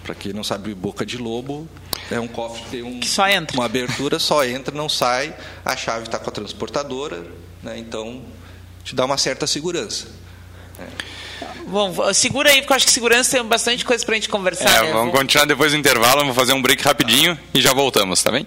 [0.05, 1.67] Para quem não sabe, boca de lobo
[2.11, 3.57] é um cofre que tem um, que só entra.
[3.57, 5.35] uma abertura, só entra, não sai.
[5.65, 7.25] A chave está com a transportadora,
[7.63, 7.79] né?
[7.79, 8.23] então
[8.85, 10.07] te dá uma certa segurança.
[11.67, 14.69] Bom, segura aí, porque eu acho que segurança tem bastante coisa para a gente conversar.
[14.69, 14.93] É, né?
[14.93, 18.47] vamos continuar depois do intervalo, vamos fazer um break rapidinho e já voltamos, tá bem?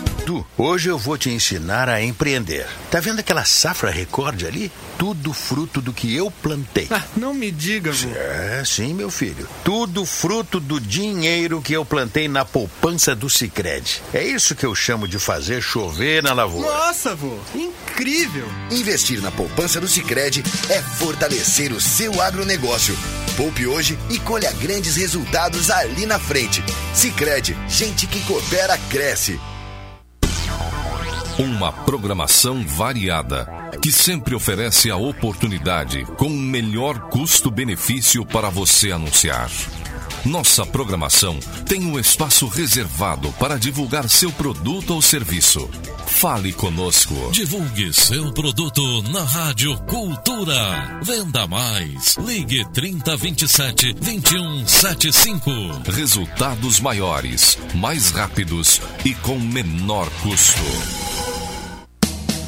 [0.25, 2.67] Du, hoje eu vou te ensinar a empreender.
[2.91, 4.71] Tá vendo aquela safra recorde ali?
[4.97, 6.87] Tudo fruto do que eu plantei.
[6.91, 8.09] Ah, não me diga, vô.
[8.11, 9.47] É, sim, meu filho.
[9.63, 14.01] Tudo fruto do dinheiro que eu plantei na poupança do Sicredi.
[14.13, 16.71] É isso que eu chamo de fazer chover na lavoura.
[16.71, 18.47] Nossa, vô, incrível!
[18.69, 22.95] Investir na poupança do Sicredi é fortalecer o seu agronegócio.
[23.35, 26.63] Poupe hoje e colha grandes resultados ali na frente.
[26.93, 29.39] Sicredi, gente que coopera cresce.
[31.39, 33.47] Uma programação variada
[33.81, 39.49] que sempre oferece a oportunidade com o melhor custo-benefício para você anunciar.
[40.25, 45.67] Nossa programação tem um espaço reservado para divulgar seu produto ou serviço.
[46.05, 47.15] Fale conosco.
[47.31, 50.99] Divulgue seu produto na Rádio Cultura.
[51.01, 52.17] Venda mais.
[52.17, 55.49] Ligue 3027 2175.
[55.91, 61.30] Resultados maiores, mais rápidos e com menor custo.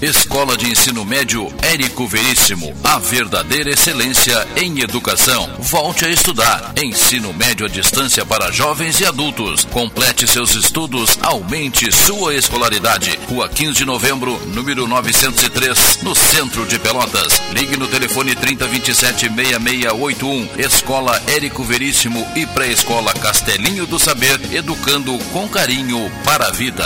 [0.04, 5.50] Escola de Ensino Médio Érico Veríssimo, a verdadeira excelência em educação.
[5.60, 6.74] Volte a estudar.
[6.76, 9.64] Ensino médio à distância para jovens e adultos.
[9.64, 13.18] Complete seus estudos, aumente sua escolaridade.
[13.30, 17.42] Rua 15 de novembro, número 903, no centro de Pelotas.
[17.54, 20.60] Ligue no telefone 3027-6681.
[20.60, 26.86] Escola Érico Veríssimo e Pré-Escola Castelinho do Saber, educando com carinho para a vida.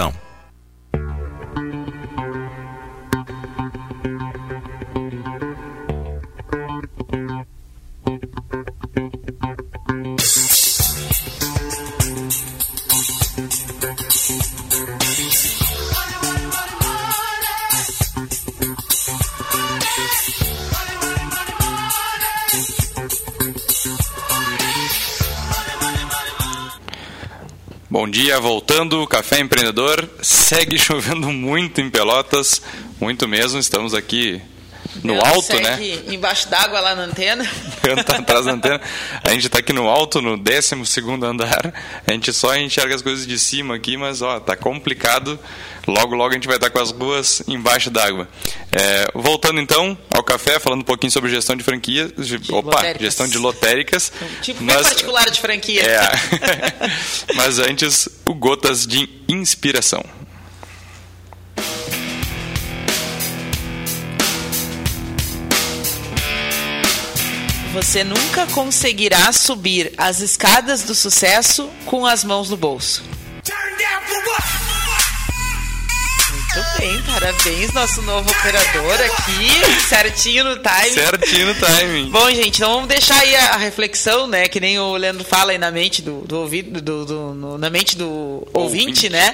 [0.01, 0.31] Conexão.
[20.71, 21.10] Hollywood.
[27.91, 30.09] Bom dia, voltando, Café Empreendedor.
[30.21, 32.61] Segue chovendo muito em Pelotas,
[33.01, 33.59] muito mesmo.
[33.59, 34.41] Estamos aqui
[35.03, 35.79] no Ela alto, né?
[36.07, 37.47] embaixo d'água lá na antena.
[38.05, 38.79] Tá atrás da antena.
[39.23, 40.75] A gente está aqui no alto, no 12
[41.25, 41.73] andar.
[42.05, 45.39] A gente só enxerga as coisas de cima aqui, mas ó, tá complicado.
[45.87, 48.27] Logo, logo a gente vai estar com as ruas embaixo d'água.
[48.71, 52.11] É, voltando então ao café, falando um pouquinho sobre gestão de franquias.
[52.15, 53.01] De, opa, lotéricas.
[53.01, 54.11] gestão de lotéricas.
[54.43, 55.81] Tipo Mas- particular de franquia.
[55.81, 55.99] É.
[57.33, 60.03] Mas antes, o Gotas de Inspiração.
[67.73, 73.03] Você nunca conseguirá subir as escadas do sucesso com as mãos no bolso.
[76.29, 80.91] Muito bem, parabéns, nosso novo operador aqui, certinho no time.
[80.93, 82.09] Certinho no timing.
[82.11, 84.49] Bom, gente, então vamos deixar aí a, a reflexão, né?
[84.49, 87.69] Que nem o Leandro fala aí na mente do, do ouvido, do, do- no- na
[87.69, 88.05] mente do
[88.53, 89.09] ouvinte, Ouvinte.
[89.09, 89.33] né?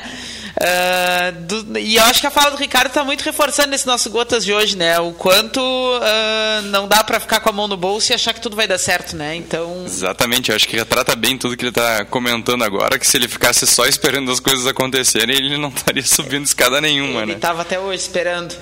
[0.57, 4.09] Uh, do, e eu acho que a fala do Ricardo está muito reforçando esse nosso
[4.09, 4.99] Gotas de hoje, né?
[4.99, 8.41] O quanto uh, não dá para ficar com a mão no bolso e achar que
[8.41, 9.35] tudo vai dar certo, né?
[9.35, 9.83] Então.
[9.85, 13.27] Exatamente, eu acho que retrata bem tudo que ele está comentando agora, que se ele
[13.27, 17.23] ficasse só esperando as coisas acontecerem, ele não estaria subindo escada nenhuma, ele né?
[17.23, 18.55] Ele estava até hoje esperando.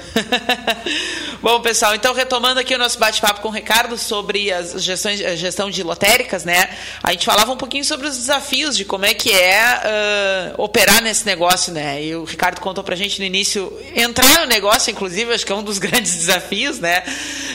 [1.42, 5.36] Bom, pessoal, então retomando aqui o nosso bate-papo com o Ricardo sobre as gestões, a
[5.36, 6.70] gestão de lotéricas, né?
[7.02, 11.02] A gente falava um pouquinho sobre os desafios de como é que é uh, operar
[11.02, 11.85] nesse negócio, né?
[11.86, 12.04] Né?
[12.04, 15.56] E o Ricardo contou pra gente no início entrar no negócio, inclusive, acho que é
[15.56, 17.04] um dos grandes desafios, né?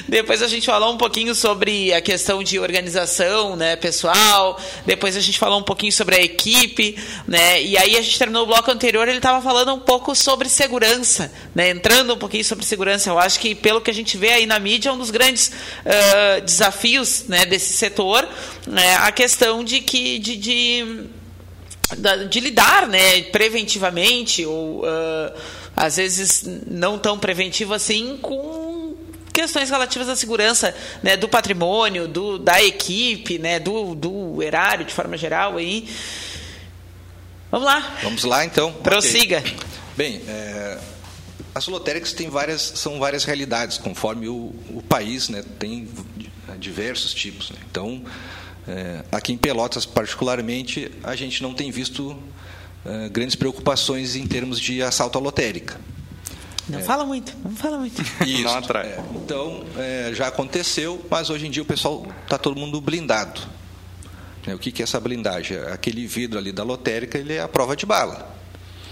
[0.08, 4.58] Depois a gente falou um pouquinho sobre a questão de organização, né, pessoal.
[4.86, 7.60] Depois a gente falou um pouquinho sobre a equipe, né?
[7.60, 11.32] E aí a gente terminou o bloco anterior, ele estava falando um pouco sobre segurança,
[11.52, 11.70] né?
[11.70, 13.10] Entrando um pouquinho sobre segurança.
[13.10, 15.48] Eu acho que pelo que a gente vê aí na mídia, é um dos grandes
[15.48, 18.28] uh, desafios, né, desse setor,
[18.66, 21.10] né, a questão de que de, de
[22.29, 25.33] de lidar né, preventivamente ou uh,
[25.76, 28.96] às vezes não tão preventivo assim com
[29.33, 34.92] questões relativas à segurança né, do patrimônio, do, da equipe, né, do, do erário de
[34.92, 35.88] forma geral aí.
[37.50, 37.98] Vamos lá.
[38.03, 38.72] Vamos lá então.
[38.72, 39.38] Prossiga.
[39.38, 39.57] Okay.
[39.96, 40.79] Bem, é,
[41.55, 45.88] as lotéricas têm várias, são várias realidades, conforme o, o país né, tem
[46.59, 47.50] diversos tipos.
[47.50, 47.59] Né?
[47.70, 48.05] Então,
[48.70, 52.16] é, aqui em Pelotas, particularmente, a gente não tem visto
[52.85, 55.80] é, grandes preocupações em termos de assalto à lotérica.
[56.68, 56.83] Não é.
[56.83, 58.00] fala muito, não fala muito.
[58.24, 58.87] Isso, não atrai.
[58.87, 63.40] É, então, é, já aconteceu, mas hoje em dia o pessoal está todo mundo blindado.
[64.46, 65.59] O que, que é essa blindagem?
[65.72, 68.37] Aquele vidro ali da lotérica, ele é a prova de bala.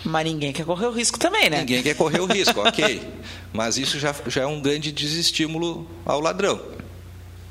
[0.04, 1.60] Mas ninguém quer correr o risco também, né?
[1.60, 3.02] Ninguém quer correr o risco, ok.
[3.52, 6.60] Mas isso já, já é um grande desestímulo ao ladrão.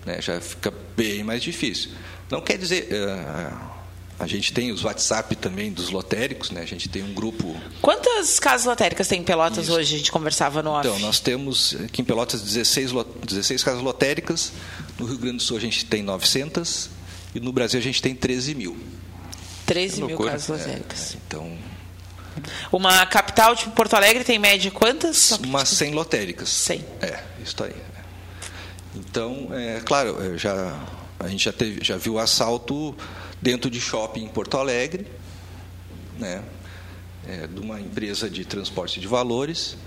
[0.05, 0.21] Né?
[0.21, 1.91] Já fica bem mais difícil.
[2.29, 2.89] Não quer dizer.
[2.91, 3.77] Uh,
[4.19, 6.61] a gente tem os WhatsApp também dos lotéricos, né?
[6.61, 7.55] A gente tem um grupo.
[7.81, 9.73] Quantas casas lotéricas tem em Pelotas Isso.
[9.73, 9.95] hoje?
[9.95, 10.87] A gente conversava no off.
[10.87, 12.91] Então, nós temos aqui em Pelotas 16,
[13.27, 14.51] 16 casas lotéricas.
[14.97, 16.89] No Rio Grande do Sul a gente tem 900
[17.35, 18.75] e no Brasil a gente tem 13 mil.
[19.67, 21.11] 13 é mil casas lotéricas.
[21.11, 21.57] É, é, então.
[22.71, 25.31] Uma capital tipo Porto Alegre tem média quantas?
[25.43, 26.49] Umas 100 lotéricas.
[26.49, 26.85] 100.
[27.01, 27.75] É, isso aí.
[28.95, 30.75] Então, é claro, já
[31.19, 32.95] a gente já, teve, já viu assalto
[33.41, 35.07] dentro de shopping em Porto Alegre,
[36.17, 36.43] né,
[37.27, 39.77] é, de uma empresa de transporte de valores,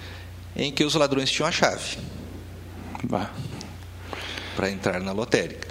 [0.56, 1.98] em que os ladrões tinham a chave
[4.56, 5.68] para entrar na lotérica.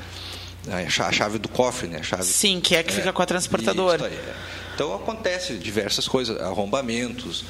[0.67, 2.00] A chave do cofre, né?
[2.00, 4.06] A chave, Sim, que é que é, fica com a transportadora.
[4.06, 4.36] Aí, é.
[4.76, 7.43] Então acontece diversas coisas, arrombamentos.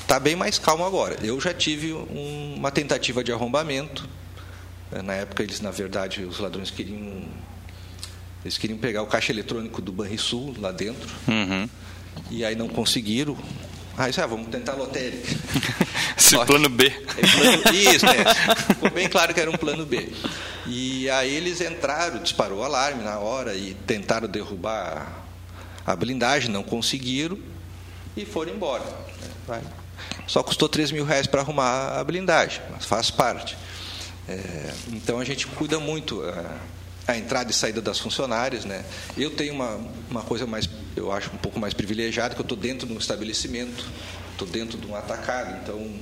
[0.00, 1.16] Está é, bem mais calmo agora.
[1.22, 4.08] Eu já tive um, uma tentativa de arrombamento
[5.02, 7.24] na época, eles, na verdade, os ladrões queriam.
[8.44, 11.08] Eles queriam pegar o caixa eletrônico do Banrisul lá dentro.
[11.26, 11.68] Uhum.
[12.30, 13.36] E aí não conseguiram.
[13.96, 15.28] Aí ah, vamos tentar lotérica.
[16.18, 16.86] Esse plano B.
[16.86, 18.54] É plano, isso, é.
[18.74, 20.12] Ficou bem claro que era um plano B.
[20.66, 25.24] E aí eles entraram, disparou o alarme na hora e tentaram derrubar
[25.86, 27.38] a blindagem, não conseguiram
[28.16, 28.84] e foram embora.
[30.26, 33.56] Só custou 3 mil reais para arrumar a blindagem, mas faz parte.
[34.28, 36.58] É, então a gente cuida muito a,
[37.08, 38.84] é, a, entrada e saída das funcionárias, né?
[39.16, 42.56] Eu tenho uma, uma coisa mais, eu acho um pouco mais privilegiada, que eu estou
[42.56, 43.84] dentro de um estabelecimento,
[44.32, 45.94] estou dentro de um atacado, então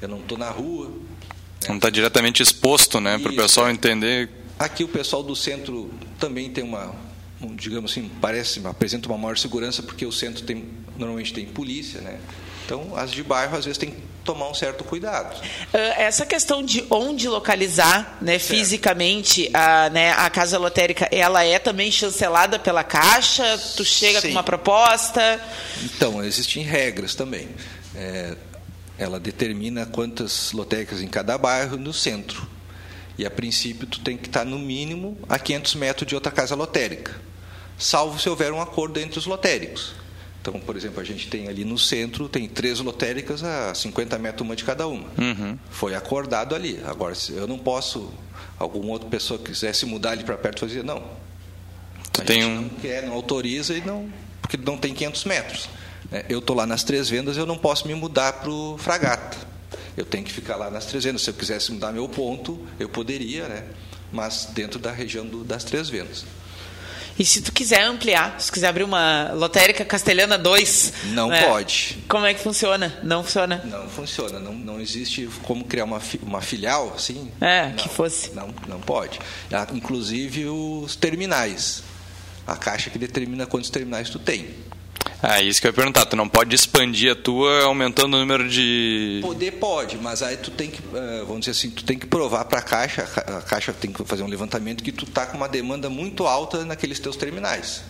[0.00, 0.88] eu não estou na rua.
[0.88, 1.68] Né?
[1.68, 4.30] Não está diretamente exposto, né, para o pessoal entender.
[4.58, 6.94] Aqui o pessoal do centro também tem uma,
[7.40, 12.00] um, digamos assim, parece, apresenta uma maior segurança porque o centro tem normalmente tem polícia,
[12.00, 12.18] né?
[12.64, 15.36] Então, as de bairro, às vezes, tem que tomar um certo cuidado.
[15.72, 21.58] Ah, essa questão de onde localizar né, fisicamente a, né, a casa lotérica, ela é
[21.58, 23.58] também chancelada pela Caixa?
[23.76, 24.28] Tu chega Sim.
[24.28, 25.40] com uma proposta?
[25.84, 27.48] Então, existem regras também.
[27.94, 28.34] É,
[28.98, 32.48] ela determina quantas lotéricas em cada bairro no centro.
[33.18, 36.54] E, a princípio, tu tem que estar, no mínimo, a 500 metros de outra casa
[36.54, 37.14] lotérica.
[37.78, 40.03] Salvo se houver um acordo entre os lotéricos.
[40.44, 44.42] Então, por exemplo, a gente tem ali no centro, tem três lotéricas a 50 metros
[44.42, 45.08] uma de cada uma.
[45.16, 45.58] Uhum.
[45.70, 46.78] Foi acordado ali.
[46.84, 48.12] Agora, eu não posso,
[48.58, 51.02] alguma outra pessoa quisesse mudar ali para perto, fazer não.
[52.12, 52.60] Tu a tem um...
[52.60, 55.68] não quer, não autoriza e não, porque não tem 500 metros.
[56.10, 56.26] Né?
[56.28, 59.38] Eu estou lá nas três vendas, eu não posso me mudar para o Fragata.
[59.96, 61.22] Eu tenho que ficar lá nas três vendas.
[61.22, 63.64] Se eu quisesse mudar meu ponto, eu poderia, né?
[64.12, 66.26] mas dentro da região do, das três vendas.
[67.18, 70.92] E se tu quiser ampliar, se quiser abrir uma lotérica castelhana 2...
[71.12, 71.42] Não né?
[71.42, 71.98] pode.
[72.08, 72.98] Como é que funciona?
[73.02, 73.62] Não funciona?
[73.64, 74.40] Não funciona.
[74.40, 77.30] Não, não existe como criar uma, uma filial assim.
[77.40, 78.32] É, não, que fosse.
[78.32, 79.20] Não, não pode.
[79.52, 81.82] Ah, inclusive os terminais.
[82.46, 84.48] A caixa que determina quantos terminais tu tem.
[85.26, 86.04] Ah, isso que eu ia perguntar.
[86.06, 89.20] Tu não pode expandir a tua aumentando o número de.
[89.22, 92.44] Poder pode, mas aí tu tem que, eh, vamos dizer assim, tu tem que provar
[92.44, 95.26] para a Caixa, a Ca- a Caixa tem que fazer um levantamento que tu tá
[95.26, 97.82] com uma demanda muito alta naqueles teus terminais.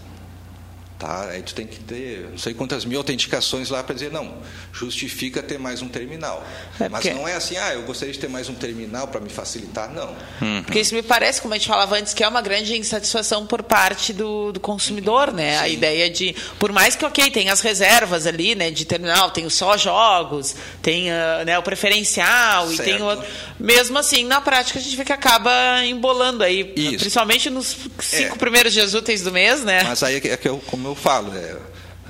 [0.96, 1.28] Tá?
[1.30, 4.32] Aí tu tem que ter não sei quantas mil autenticações lá para dizer, não,
[4.72, 6.46] justifica ter mais um terminal.
[6.80, 9.20] É, Mas porque- não é assim, ah, eu gostaria de ter mais um terminal para
[9.20, 10.14] me facilitar, não.
[10.62, 13.62] Porque isso me parece, como a gente falava antes, que é uma grande insatisfação por
[13.62, 15.58] parte do, do consumidor, né?
[15.58, 19.44] A ideia de, por mais que, ok, tem as reservas ali, né, de terminal, tem
[19.44, 23.02] os só jogos, tem ah, né, o preferencial e tem o Certo.
[23.04, 23.26] outro.
[23.58, 26.98] Mesmo assim, na prática, a gente vê que acaba embolando aí, Isso.
[26.98, 28.38] principalmente nos cinco É.
[28.38, 29.82] primeiros dias úteis do mês, né?
[29.84, 31.56] Mas aí é que, é que eu, como eu falo, é,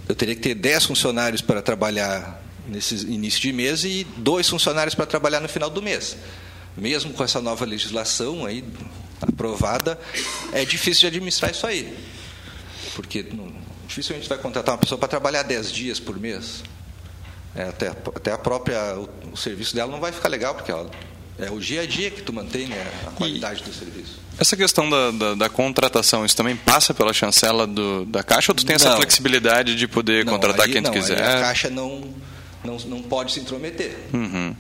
[0.09, 4.97] eu teria que ter 10 funcionários para trabalhar nesse início de mês e dois funcionários
[4.97, 6.17] para trabalhar no final do mês.
[6.77, 8.65] Mesmo com essa nova legislação aí
[9.21, 9.97] aprovada,
[10.53, 11.97] é difícil de administrar isso aí.
[12.97, 13.53] Porque não,
[13.87, 16.65] dificilmente vai contratar uma pessoa para trabalhar 10 dias por mês.
[17.55, 20.91] É, até, até a própria, o, o serviço dela não vai ficar legal, porque ela,
[21.39, 24.24] é o dia a dia que tu mantém né, a qualidade do serviço.
[24.39, 28.57] Essa questão da, da, da contratação, isso também passa pela chancela do, da Caixa ou
[28.57, 28.97] tu tem essa Não.
[28.97, 31.23] flexibilidade de poder contratar aí quem tu não, quiser?
[31.23, 32.03] A Caixa não,
[32.65, 33.97] não, não pode se intrometer.
[34.13, 34.55] Uhum.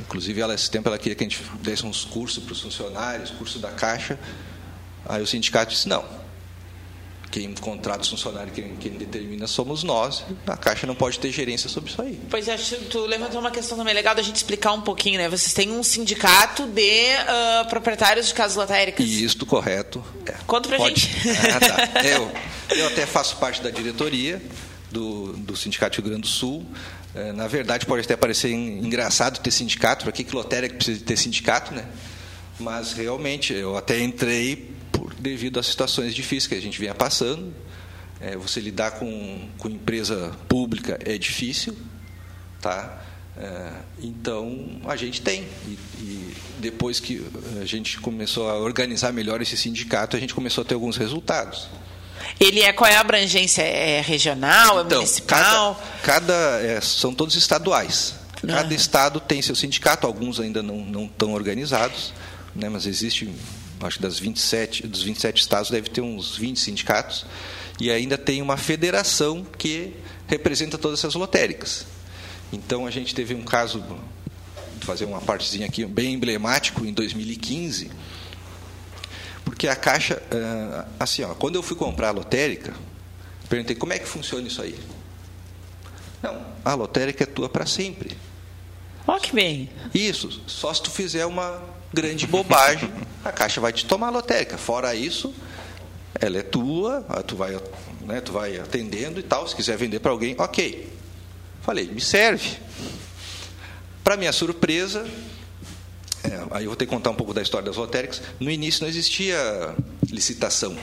[0.00, 3.30] Inclusive, ela, esse tempo ela queria que a gente desse uns cursos para os funcionários,
[3.30, 4.18] curso da Caixa.
[5.06, 6.04] Aí o sindicato disse, não.
[7.30, 10.24] Quem contrata os funcionários, quem, quem determina somos nós.
[10.48, 12.18] A Caixa não pode ter gerência sobre isso aí.
[12.28, 12.56] Pois é,
[12.90, 15.28] tu levantou uma questão também legal da gente explicar um pouquinho, né?
[15.28, 19.06] Vocês têm um sindicato de ah, proprietários de casas lotéricas.
[19.06, 20.04] Isto correto.
[20.26, 20.32] É.
[20.44, 21.00] Conta pra Pode.
[21.00, 21.28] gente.
[21.54, 22.02] Ah, tá.
[22.02, 22.32] eu,
[22.78, 24.42] eu até faço parte da diretoria
[24.90, 26.66] do, do Sindicato Rio Grande do Sul.
[27.14, 30.98] Eh, Na verdade, pode até parecer en- engraçado ter sindicato, para que, que lotérica precisa
[30.98, 31.84] de ter sindicato, né?
[32.58, 34.70] Mas realmente, eu até entrei
[35.20, 37.52] devido às situações difíceis que a gente vinha passando.
[38.20, 41.76] Eh, você lidar com, com empresa pública é difícil,
[42.60, 43.02] tá?
[43.36, 45.46] Eh, então, a gente tem.
[45.66, 47.24] E, e depois que
[47.60, 51.68] a gente começou a organizar melhor esse sindicato, a gente começou a ter alguns resultados.
[52.38, 53.62] Ele é qual é a abrangência?
[53.62, 54.80] É regional?
[54.80, 55.74] É Então, municipal?
[56.02, 58.14] cada, cada é, são todos estaduais.
[58.46, 58.74] Cada Ah.
[58.74, 62.12] estado tem seu sindicato, alguns ainda não, não estão organizados,
[62.54, 63.30] né, mas existe,
[63.80, 67.26] acho que das 27, dos 27 estados deve ter uns 20 sindicatos,
[67.80, 69.94] e ainda tem uma federação que
[70.26, 71.86] representa todas essas lotéricas.
[72.52, 73.98] Então a gente teve um caso, vou
[74.80, 77.90] fazer uma partezinha aqui, bem emblemático, em 2015,
[79.44, 82.74] porque a Caixa, ah, assim, ó, quando eu fui comprar a lotérica,
[83.48, 84.78] perguntei como é que funciona isso aí.
[86.22, 88.16] Não, a lotérica é tua para sempre.
[89.06, 89.70] Ó, que bem.
[89.94, 91.62] Isso, só se tu fizer uma
[91.92, 92.92] grande bobagem,
[93.24, 94.56] a Caixa vai te tomar a lotérica.
[94.56, 95.34] Fora isso,
[96.20, 97.58] ela é tua, tu vai,
[98.02, 99.46] né, tu vai atendendo e tal.
[99.46, 100.92] Se quiser vender para alguém, ok.
[101.62, 102.56] Falei, me serve.
[104.02, 105.06] Para minha surpresa,
[106.24, 108.22] é, aí eu vou ter que contar um pouco da história das lotéricas.
[108.38, 109.74] No início não existia
[110.10, 110.76] licitação.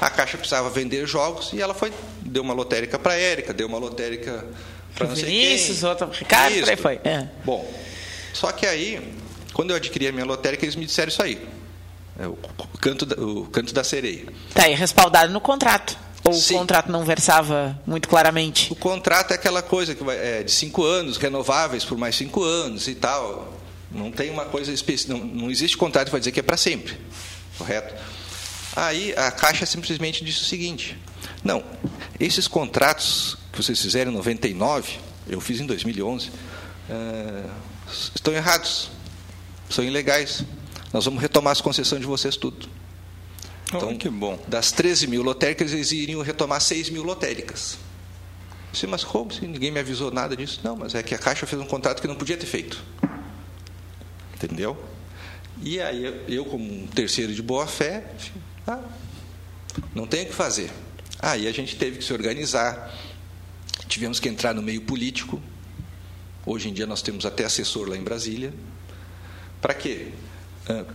[0.00, 3.66] A Caixa precisava vender jogos e ela foi deu uma lotérica para a Érica, deu
[3.66, 4.46] uma lotérica
[4.94, 5.88] para não sei Vinícius, quem.
[5.88, 7.00] outra Ricardo, por aí foi.
[7.04, 7.28] É.
[7.44, 7.68] Bom,
[8.32, 9.12] só que aí,
[9.52, 11.46] quando eu adquiri a minha lotérica, eles me disseram isso aí.
[12.18, 12.36] É o,
[12.80, 14.26] canto da, o canto da sereia.
[14.52, 15.96] Tá aí, respaldado no contrato.
[16.24, 16.56] Ou Sim.
[16.56, 18.72] o contrato não versava muito claramente?
[18.72, 22.42] O contrato é aquela coisa que vai, é de cinco anos, renováveis por mais cinco
[22.42, 23.56] anos e tal.
[23.90, 25.16] Não tem uma coisa específica.
[25.16, 26.98] Não, não existe contrato que vai dizer que é para sempre.
[27.56, 27.94] Correto?
[28.76, 30.98] Aí a Caixa simplesmente disse o seguinte:
[31.42, 31.64] não,
[32.18, 36.30] esses contratos que vocês fizeram em 99, eu fiz em 2011,
[36.90, 37.44] eh,
[38.14, 38.90] estão errados,
[39.68, 40.44] são ilegais.
[40.92, 42.68] Nós vamos retomar as concessões de vocês tudo.
[43.68, 44.38] Então, que bom.
[44.48, 47.78] Das 13 mil lotéricas, eles iriam retomar 6 mil lotéricas.
[48.72, 49.32] Disse, mas como?
[49.32, 50.60] Se ninguém me avisou nada disso.
[50.64, 52.82] Não, mas é que a Caixa fez um contrato que não podia ter feito.
[54.34, 54.76] Entendeu?
[55.62, 58.04] E aí eu, como um terceiro de boa fé,
[58.66, 58.80] ah,
[59.94, 60.70] não tem o que fazer.
[61.18, 62.94] Aí a gente teve que se organizar,
[63.88, 65.42] tivemos que entrar no meio político.
[66.46, 68.54] Hoje em dia nós temos até assessor lá em Brasília.
[69.60, 70.08] Para quê?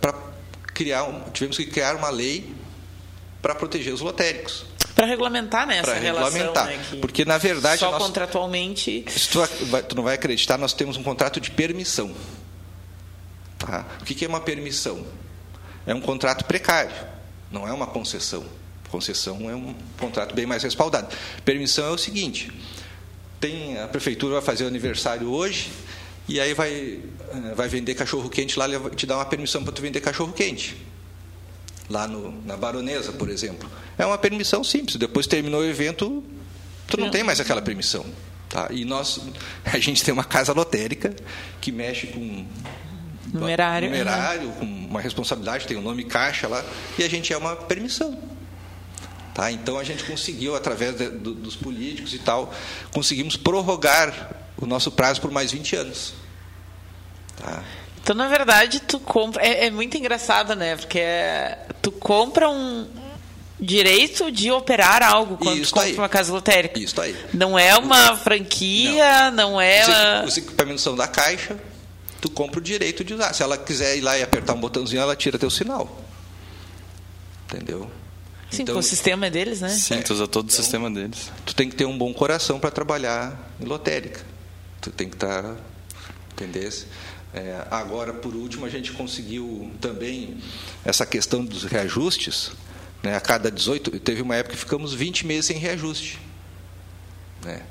[0.01, 0.13] Para
[0.73, 2.53] criar, um, tivemos que criar uma lei
[3.41, 4.65] para proteger os lotéricos.
[4.95, 6.31] Para regulamentar né, Para relação.
[6.31, 6.65] regulamentar.
[6.67, 9.03] Né, que Porque, na verdade, Só nós- contratualmente.
[9.09, 9.39] se tu,
[9.89, 12.13] tu não vai acreditar, nós temos um contrato de permissão.
[13.57, 13.85] Tá?
[14.01, 15.05] O que que é uma permissão?
[15.85, 16.91] É um contrato precário,
[17.51, 18.45] não é uma concessão.
[18.89, 21.07] Concessão é um contrato bem mais respaldado.
[21.43, 22.51] Permissão é o seguinte:
[23.39, 25.71] tem a prefeitura vai fazer o aniversário hoje
[26.27, 27.01] e aí vai
[27.55, 30.77] vai vender cachorro quente lá, te dá uma permissão para tu vender cachorro quente.
[31.89, 33.69] Lá no, na Baronesa, por exemplo.
[33.97, 34.95] É uma permissão simples.
[34.95, 36.23] Depois terminou o evento,
[36.87, 38.05] tu não tem mais aquela permissão.
[38.49, 38.67] Tá?
[38.71, 39.19] E nós,
[39.65, 41.13] a gente tem uma casa lotérica
[41.59, 42.45] que mexe com
[43.33, 43.89] Numerário.
[43.89, 46.63] numerário com uma responsabilidade, tem o nome caixa lá,
[46.99, 48.17] e a gente é uma permissão.
[49.33, 49.51] Tá?
[49.51, 52.53] Então a gente conseguiu, através de, do, dos políticos e tal,
[52.91, 56.13] conseguimos prorrogar o nosso prazo por mais 20 anos.
[57.37, 57.63] Tá?
[58.01, 59.41] Então, na verdade, tu compra.
[59.45, 60.75] É, é muito engraçado, né?
[60.75, 62.85] Porque é- tu compra um
[63.59, 65.95] direito de operar algo quando Isso tu compra aí.
[65.95, 66.77] uma casa lotérica.
[66.79, 67.15] Isso aí.
[67.33, 69.81] Não é uma franquia, não, é.
[69.83, 71.57] Os, uma- equi- os equipamentos são da caixa,
[72.19, 73.31] tu compra o direito de usar.
[73.33, 76.01] Se ela quiser ir lá e apertar um botãozinho, ela tira teu sinal.
[77.45, 77.89] Entendeu?
[78.51, 79.69] Sim, Então- o sistema é deles, né?
[79.69, 81.31] Sim, tu usa todo o sistema deles.
[81.45, 84.21] tu tem que ter um bom coração para trabalhar em lotérica.
[84.83, 85.55] Tu tem que estar.
[86.33, 86.85] Entendesse?
[87.33, 90.37] É, agora, por último, a gente conseguiu também
[90.85, 92.51] essa questão dos reajustes.
[93.01, 96.19] Né, a cada 18, teve uma época que ficamos 20 meses sem reajuste.
[97.43, 97.61] Né?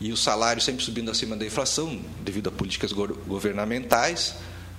[0.00, 4.34] E o salário sempre subindo acima da inflação, devido a políticas go- governamentais.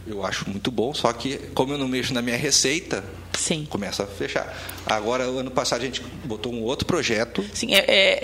[0.05, 3.01] Eu acho muito bom, só que, como eu não mexo na minha receita,
[3.37, 3.65] Sim.
[3.69, 4.53] começa a fechar.
[4.85, 8.19] Agora, ano passado, a gente botou um outro projeto Sim, é, é-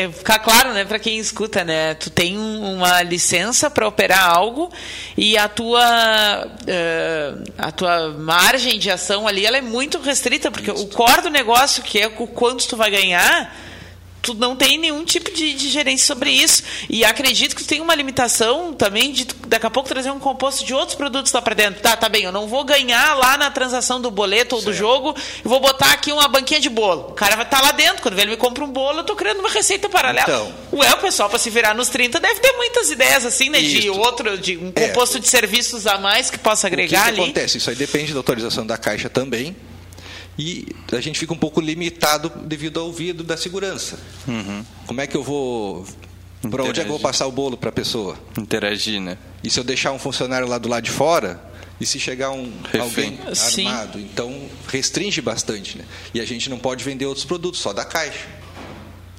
[0.00, 1.94] é- é ficar claro, né, para quem escuta, né?
[1.94, 4.68] Tu tem um- uma licença para operar algo
[5.16, 10.70] e a tua eh, a tua margem de ação ali ela é muito restrita porque
[10.72, 13.56] o core do negócio que é o quanto tu vai ganhar
[14.26, 16.62] tu não tem nenhum tipo de, de gerência sobre isso.
[16.90, 20.64] E acredito que tu tem uma limitação também de daqui a pouco trazer um composto
[20.64, 21.80] de outros produtos lá para dentro.
[21.80, 25.14] Tá, tá bem, eu não vou ganhar lá na transação do boleto ou do jogo,
[25.44, 27.08] eu vou botar aqui uma banquinha de bolo.
[27.10, 29.38] O cara vai estar lá dentro, quando ele me compra um bolo, eu tô criando
[29.40, 30.22] uma receita paralela.
[30.28, 30.52] Então.
[30.72, 33.78] Ué, o pessoal para se virar nos 30 deve ter muitas ideias assim, né, de
[33.88, 33.92] Isso.
[33.92, 34.88] outro de um É.
[34.88, 37.20] composto de serviços a mais que possa O que, agregar que ali.
[37.22, 37.58] acontece?
[37.58, 39.54] Isso aí depende da autorização da Caixa também.
[40.38, 43.98] E a gente fica um pouco limitado devido ao vidro da segurança.
[44.86, 45.86] Como é que eu vou.
[46.50, 48.16] Para onde é que eu vou passar o bolo para a pessoa?
[48.38, 49.18] Interagir, né?
[49.42, 51.42] E se eu deixar um funcionário lá do lado de fora,
[51.80, 52.80] e se chegar um Refém.
[52.80, 53.66] alguém Sim.
[53.66, 53.98] armado?
[53.98, 55.78] Então restringe bastante.
[55.78, 55.84] Né?
[56.14, 58.26] E a gente não pode vender outros produtos, só da Caixa.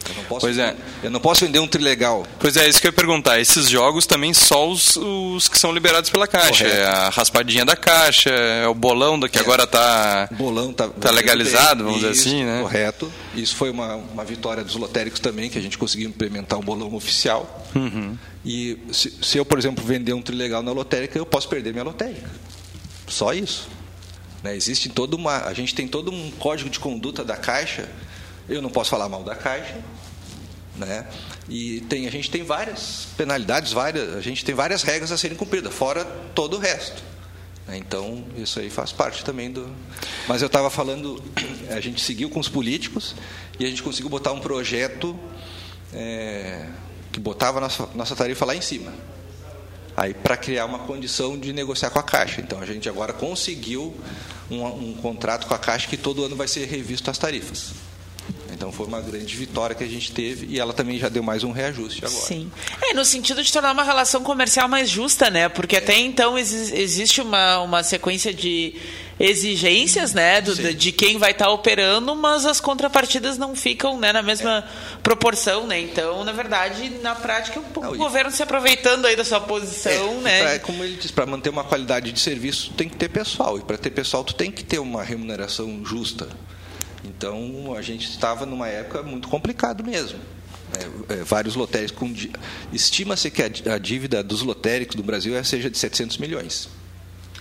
[0.10, 0.76] Eu não posso, Pois é.
[1.04, 2.26] Eu não posso vender um trilegal.
[2.40, 3.40] Pois é, isso que eu ia perguntar.
[3.40, 6.66] Esses jogos também só os, os que são liberados pela caixa.
[6.66, 6.82] Correto.
[6.82, 9.42] É a raspadinha da caixa, é o bolão da que É.
[9.42, 10.28] agora tá.
[10.32, 12.62] bolão tá, Tá legalizado, vamos dizer Isso, assim, né?
[12.62, 13.12] Correto.
[13.36, 16.94] Isso foi uma, uma vitória dos lotéricos também, que a gente conseguiu implementar o bolão
[16.96, 17.66] oficial.
[17.76, 18.18] Uhum.
[18.46, 21.84] E se, se eu, por exemplo, vender um trilegal na lotérica, eu posso perder minha
[21.84, 22.30] lotérica.
[23.08, 23.68] Só isso.
[24.44, 24.56] Né?
[24.56, 25.46] Existe toda uma.
[25.46, 27.90] A gente tem todo um código de conduta da Caixa.
[28.48, 29.76] Eu não posso falar mal da Caixa.
[30.78, 31.08] Né?
[31.50, 35.36] E tem, a gente tem várias penalidades, várias, a gente tem várias regras a serem
[35.36, 36.06] cumpridas, fora
[36.36, 37.02] todo o resto.
[37.68, 37.78] né?
[37.78, 39.68] Então, isso aí faz parte também do.
[40.28, 41.22] Mas eu estava falando,
[41.76, 43.16] a gente seguiu com os políticos
[43.60, 45.18] e a gente conseguiu botar um projeto
[45.92, 46.68] é,
[47.12, 48.94] que botava a nossa, nossa tarifa lá em cima.
[49.96, 52.40] Aí, para criar uma condição de negociar com a Caixa.
[52.40, 54.00] Então, a gente agora conseguiu
[54.48, 57.87] um, um contrato com a Caixa que todo ano vai ser revisto as tarifas.
[58.52, 61.44] Então, foi uma grande vitória que a gente teve e ela também já deu mais
[61.44, 62.22] um reajuste agora.
[62.26, 62.52] Sim.
[62.82, 65.48] É, no sentido de tornar uma relação comercial mais justa, né?
[65.48, 65.80] Porque É.
[65.80, 68.74] até então exi- existe uma, uma sequência de
[69.20, 70.42] exigências, né?
[70.42, 74.64] do- de quem vai estar operando, mas as contrapartidas não ficam né, na mesma
[75.04, 75.80] proporção, né?
[75.80, 79.24] Então, na verdade, na prática, é um pouco Não, o governo se aproveitando aí da
[79.26, 80.42] sua posição, É, né?
[80.42, 83.58] pra- como ele diz, para manter uma qualidade de serviço, tem que ter pessoal.
[83.58, 86.28] E para ter pessoal, tu tem que ter uma remuneração justa.
[87.08, 90.20] Então, a gente estava numa época muito complicado mesmo.
[91.10, 92.14] É, é, vários lotéricos com
[92.74, 96.68] estima-se que a a dívida dos lotéricos do Brasil é seja de 700 milhões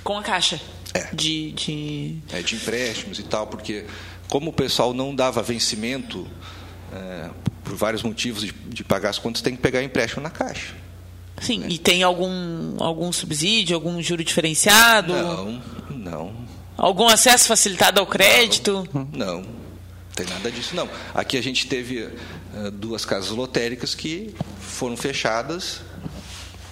[0.04, 0.60] Com a caixa.
[0.94, 1.12] É.
[1.12, 2.18] De, de...
[2.32, 3.84] é, de empréstimos e tal, porque
[4.28, 6.26] como o pessoal não dava vencimento
[6.92, 7.28] é,
[7.64, 10.74] por vários motivos de, de pagar as contas, tem que pegar empréstimo na caixa.
[11.40, 15.12] Sim, e tem algum, algum subsídio, algum juro diferenciado?
[15.12, 16.46] Não, não,
[16.78, 18.88] Algum acesso facilitado ao crédito?
[18.94, 19.55] Não, não
[20.16, 20.88] tem nada disso não.
[21.14, 25.82] Aqui a gente teve eh, duas casas lotéricas que foram fechadas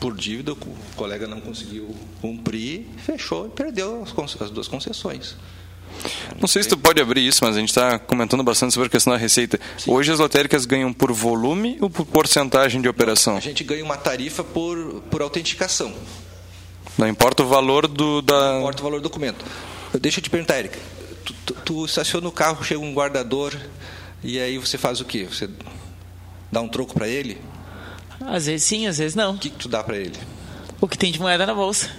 [0.00, 0.56] por dívida, o
[0.96, 5.36] colega não conseguiu cumprir, fechou e perdeu as, duas concessões.
[6.40, 8.90] Não sei se tu pode abrir isso, mas a gente está comentando bastante sobre a
[8.90, 9.58] questão da receita.
[9.86, 13.36] Hoje as lotéricas ganham por volume ou por porcentagem de operação?
[13.36, 15.94] A gente ganha uma tarifa por, por autenticação,
[16.98, 18.52] Não importa o valor do da.
[18.52, 19.44] não importa o valor do documento.
[20.00, 20.78] Deixa eu te perguntar, Erika,
[21.44, 23.54] tu, tu, estaciona o carro, chega um guardador
[24.22, 25.24] e aí você faz o quê?
[25.24, 25.48] Você
[26.50, 27.40] dá um troco para ele?
[28.20, 29.34] Às vezes sim, às vezes não.
[29.34, 30.18] O que, que tu dá para ele?
[30.80, 31.90] O que tem de moeda na bolsa.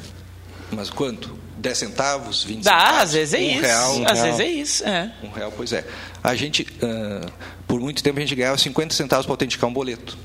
[0.71, 1.45] Mas quanto?
[1.57, 3.61] 10 centavos, 20 Dá, centavos, às vezes é um isso.
[3.61, 4.03] real.
[4.07, 4.83] às vezes é isso.
[4.85, 5.13] É.
[5.23, 5.85] Um real, pois é.
[6.23, 7.29] A gente, ah,
[7.67, 10.17] por muito tempo, a gente ganhava 50 centavos para autenticar um boleto.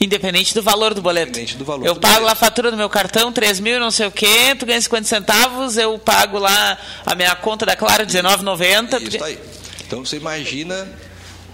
[0.00, 1.28] Independente do valor do boleto.
[1.28, 2.26] Independente do valor eu do pago boleto.
[2.26, 5.06] lá a fatura do meu cartão, 3 mil, não sei o quê, tu ganha 50
[5.06, 9.14] centavos, eu pago lá a minha conta da Clara, R$19,90.
[9.14, 9.38] Isso aí.
[9.86, 10.88] Então você imagina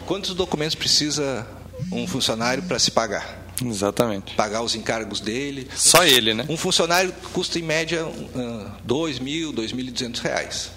[0.07, 1.47] quantos documentos precisa
[1.91, 3.47] um funcionário para se pagar.
[3.65, 4.35] Exatamente.
[4.35, 5.69] Pagar os encargos dele.
[5.75, 6.45] Só ele, né?
[6.49, 10.71] Um funcionário custa em média uh, dois mil, dois mil e duzentos reais.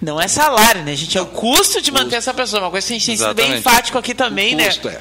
[0.00, 1.16] Não é salário, né, gente?
[1.16, 2.62] É o custo de manter essa pessoa.
[2.62, 4.66] Uma coisa que a gente tem sido bem enfático aqui também, o né?
[4.66, 5.00] custo é.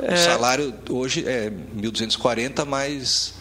[0.00, 3.34] O salário hoje é 1.240 mais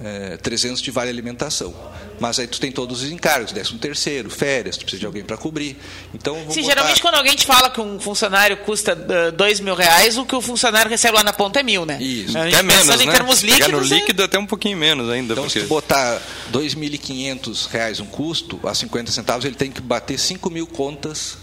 [0.00, 1.74] é, 300 de vale alimentação.
[2.20, 5.36] Mas aí tu tem todos os encargos, décimo terceiro, férias, tu precisa de alguém para
[5.36, 5.76] cobrir.
[6.14, 9.74] Então, Sim, botar- geralmente quando alguém te fala que um funcionário custa uh, dois mil
[9.74, 12.00] reais, o que o funcionário recebe lá na ponta é mil, né?
[12.00, 12.36] Isso.
[12.38, 13.12] Até menos, pensando em né?
[13.12, 13.88] termos líquidos.
[13.88, 15.32] no é- líquido até um pouquinho menos ainda.
[15.32, 15.60] Então, porque...
[15.60, 16.20] se tu botar
[16.52, 21.38] 2.500 reais um custo, a 50 centavos, ele tem que bater 5 mil contas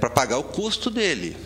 [0.00, 1.36] para pagar o custo dele.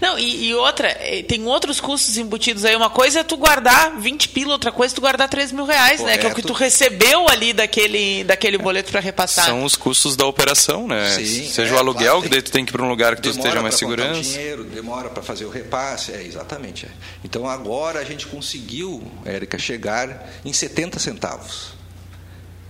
[0.00, 2.74] Não, e, e outra, eh, tem outros custos embutidos aí.
[2.76, 6.00] Uma coisa é tu guardar 20 pila, outra coisa é tu guardar 3 mil reais,
[6.02, 6.18] né?
[6.18, 6.48] Que é o que Correto.
[6.48, 9.46] tu recebeu ali daquele, daquele boleto para repassar.
[9.46, 11.10] São os custos da operação, né?
[11.16, 13.16] Sim, Seja é, o aluguel, claro, que daí tu tem que ir para um lugar
[13.16, 14.22] que tu Demora esteja mais segurança.
[14.22, 16.86] dinheiro, demora para fazer o repasse, é exatamente.
[16.86, 16.88] é.
[17.24, 21.72] Então agora a gente conseguiu, Érica, chegar em 70 centavos.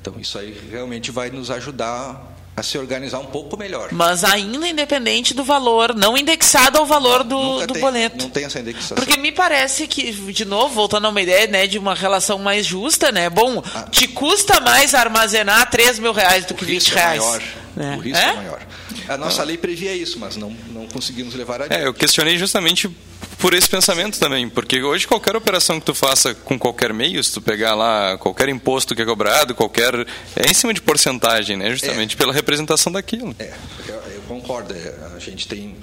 [0.01, 3.89] Então isso aí realmente vai nos ajudar a se organizar um pouco melhor.
[3.93, 8.25] Mas ainda independente do valor, não indexado ao valor do, Nunca do tem- boleto.
[8.25, 8.95] Não tem essa indexação.
[8.97, 12.67] Porque me parece que, de novo, voltando a uma ideia né, de uma relação mais
[12.67, 13.31] justa, né?
[13.31, 13.85] Bom, Ah.
[13.91, 17.23] te custa mais armazenar 3 mil reais do que o 20 risco reais.
[17.23, 17.43] é maior.
[17.75, 17.97] né?
[17.97, 18.29] O risco É?
[18.29, 18.33] é?
[18.35, 18.61] maior.
[19.09, 21.83] A nossa lei previa isso, mas não, não conseguimos levar adiante.
[21.83, 22.91] É, eu questionei justamente
[23.39, 27.33] por esse pensamento também, porque hoje qualquer operação que tu faça com qualquer meio, se
[27.33, 29.95] tu pegar lá qualquer imposto que é cobrado, qualquer
[30.37, 31.71] é em cima de porcentagem, né?
[31.71, 33.35] Justamente pela representação daquilo.
[33.39, 33.53] É,
[33.89, 34.73] eu, concordo.
[34.75, 35.77] é, a gente tem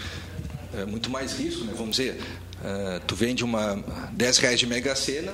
[0.78, 1.74] é, muito mais risco, né?
[1.76, 2.20] Vamos dizer,
[2.64, 5.34] é, tu vende uma 10 reais de Mega Sena,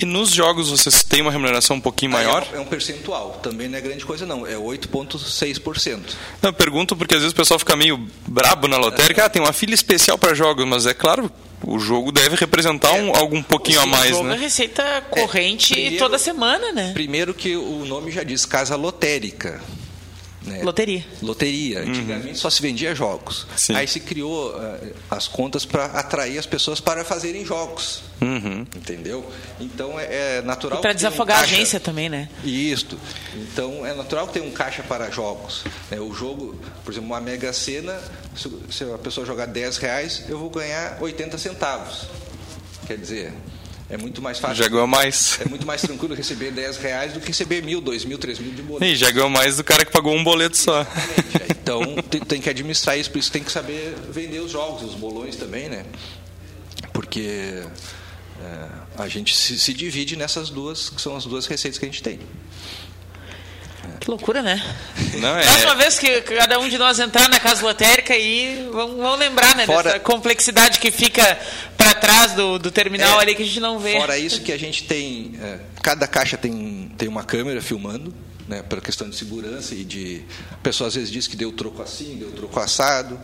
[0.00, 2.42] E nos jogos vocês têm uma remuneração um pouquinho maior?
[2.42, 3.38] aí é, um- é um percentual.
[3.42, 4.46] Também não é grande coisa, não.
[4.46, 6.16] É 8,6%.
[6.42, 9.40] Não, eu pergunto porque às vezes o pessoal fica meio brabo na lotérica, ah, tem
[9.40, 11.30] uma fila especial para jogos, mas é claro,
[11.64, 14.36] o jogo deve representar um, algum pouquinho a O mais, jogo é né?
[14.36, 16.92] receita corrente primeiro- toda semana, né?
[16.92, 19.60] Primeiro que o nome já diz casa lotérica.
[20.44, 20.62] Né?
[20.62, 21.04] Loteria.
[21.22, 21.80] Loteria.
[21.80, 23.46] Antigamente só se vendia jogos.
[23.56, 23.74] Sim.
[23.74, 28.02] Aí se criou eh, as contas para atrair as pessoas para fazerem jogos.
[28.20, 28.66] Uhum.
[28.76, 29.24] Entendeu?
[29.58, 30.78] Então é, é natural.
[30.78, 32.28] E para tenha um desafogar a agência também, né?
[32.44, 32.98] Isto.
[33.34, 35.64] Então é natural que tenha um caixa para jogos.
[35.90, 35.98] né?
[35.98, 37.98] O jogo, por exemplo, uma Mega Sena,
[38.36, 42.06] se, se a pessoa jogar 10 reais, eu vou ganhar 80 centavos.
[42.86, 43.32] Quer dizer,
[43.94, 44.56] é muito mais fácil.
[44.56, 45.38] Já ganhou mais.
[45.40, 48.52] É muito mais tranquilo receber 10 reais do que receber mil, dois mil, três mil
[48.52, 48.84] de boleto.
[48.84, 50.84] E já ganhou mais do cara que pagou um boleto só.
[51.48, 51.80] Então
[52.10, 55.36] tem, tem que administrar isso, por isso tem que saber vender os jogos, os bolões
[55.36, 55.86] também, né?
[56.92, 57.62] Porque
[58.42, 58.68] é,
[58.98, 62.02] a gente se, se divide nessas duas, que são as duas receitas que a gente
[62.02, 62.18] tem.
[64.00, 64.62] Que loucura, né?
[65.14, 68.96] Não, é- Próxima vez que cada um de nós entrar na casa lotérica e vamos,
[68.96, 69.66] vamos lembrar, né?
[69.66, 71.38] Fora- Dessa complexidade que fica
[71.76, 73.92] para trás do, do terminal É, ali que a gente não vê.
[73.98, 78.14] Fora isso que a gente tem, é, cada caixa tem, tem uma câmera filmando,
[78.48, 80.22] né, pela questão de segurança e de
[80.52, 83.18] a pessoa às vezes diz que deu troco assim, deu troco assado,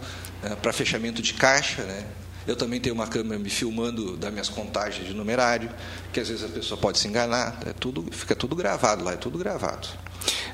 [0.63, 2.05] para fechamento de caixa, né?
[2.47, 5.71] Eu também tenho uma câmera me filmando das minhas contagens de numerário,
[6.13, 9.17] que às vezes a pessoa pode se enganar, é tudo, fica tudo gravado lá, é
[9.17, 9.89] tudo gravado.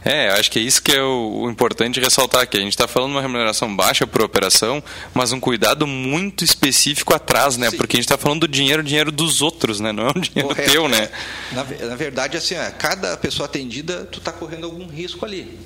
[0.05, 2.57] É, acho que é isso que é o, o importante ressaltar aqui.
[2.57, 4.83] A gente está falando de uma remuneração baixa por operação,
[5.13, 7.71] mas um cuidado muito específico atrás, né?
[7.71, 7.77] Sim.
[7.77, 9.91] Porque a gente está falando do dinheiro, dinheiro dos outros, né?
[9.93, 10.89] Não é um dinheiro Correto, teu, é.
[10.89, 11.11] né?
[11.51, 15.59] Na, na verdade, assim, ó, cada pessoa atendida, tu está correndo algum risco ali.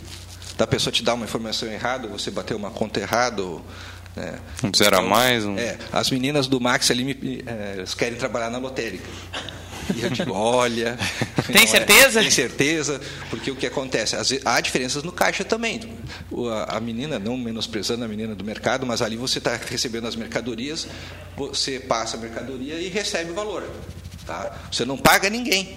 [0.57, 3.64] Da pessoa te dar uma informação errada, você bater uma conta errada, ou,
[4.17, 4.39] né?
[4.65, 8.19] Um zero a mais, um- É, as meninas do Max ali me, é, elas querem
[8.19, 9.09] trabalhar na lotérica.
[9.95, 10.97] E eu digo, olha.
[11.47, 12.21] Tem não é- certeza?
[12.21, 14.15] tem certeza, porque o que acontece?
[14.17, 15.81] Vezes, há diferenças no caixa também.
[16.31, 20.07] O- A, a menina, não menosprezando a menina do mercado, mas ali você está recebendo
[20.07, 20.87] as mercadorias,
[21.37, 23.69] você passa a mercadoria e recebe o valor.
[24.27, 24.55] Tá?
[24.71, 25.77] Você não paga ninguém.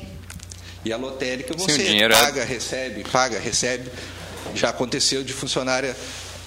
[0.86, 3.90] E a lotérica Sim, você dinheiro é- paga, recebe, paga, recebe.
[4.54, 5.96] Já aconteceu de funcionária,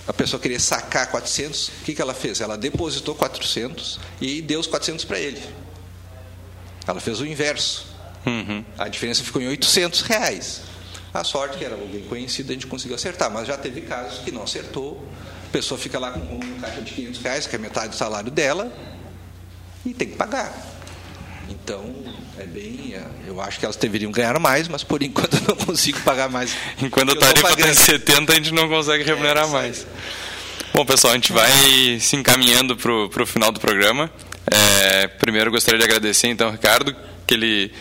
[0.07, 2.41] a pessoa querer sacar 400, o que, que ela fez?
[2.41, 5.43] Ela depositou 400 e deu os 400 para ele.
[6.87, 7.87] Ela fez o inverso.
[8.25, 8.65] Uhum.
[8.79, 10.63] A diferença ficou em 800 reais.
[11.13, 14.31] A sorte que era alguém conhecido, a gente conseguiu acertar, mas já teve casos que
[14.31, 15.03] não acertou.
[15.49, 18.31] A pessoa fica lá com um caixa de 500 reais, que é metade do salário
[18.31, 18.73] dela,
[19.85, 20.76] e tem que pagar.
[21.49, 21.95] Então,
[22.39, 22.95] é bem.
[22.95, 26.29] é, Eu acho que elas deveriam ganhar mais, mas por enquanto eu não consigo pagar
[26.29, 26.57] mais.
[26.83, 27.75] Enquanto a tarifa está em pagando.
[27.77, 29.63] 70, a gente não consegue remunerar É, isso aí.
[29.63, 29.87] mais.
[30.75, 31.51] Bom, pessoal, a gente vai
[32.01, 32.93] se encaminhando para
[33.23, 34.11] o final do programa.
[34.51, 36.95] É, primeiro, gostaria de agradecer, então, Ricardo,
[37.27, 37.73] que ele...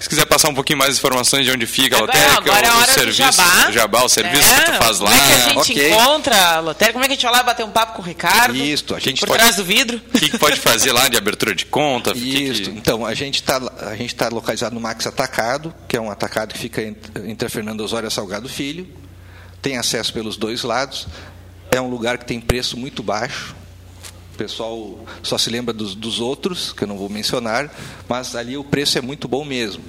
[0.00, 2.66] Se quiser passar um pouquinho mais de informações de onde fica a Agora, lotérica, agora
[2.66, 3.70] é a o hora serviço, jabá.
[3.70, 5.10] jabá, o serviço É, que tu faz lá.
[5.10, 5.90] Como é que a gente Ok.
[5.90, 6.92] encontra a lotérica?
[6.92, 8.54] Como é que a gente vai lá bater um papo com o Ricardo?
[8.56, 9.96] Isso, a gente Por pode- trás do vidro?
[10.14, 12.12] O que, que pode fazer lá de abertura de conta?
[12.14, 12.64] Isso.
[12.64, 16.10] que- Então, a gente está a gente tá localizado no Max Atacado, que é um
[16.10, 18.86] atacado que fica ent- entre a Fernando Osório e a Salgado Filho.
[19.62, 21.06] Tem acesso pelos dois lados.
[21.70, 23.54] É um lugar que tem preço muito baixo.
[24.34, 27.72] O pessoal só se lembra dos, dos outros, que eu não vou mencionar,
[28.08, 29.84] mas ali o preço é muito bom mesmo.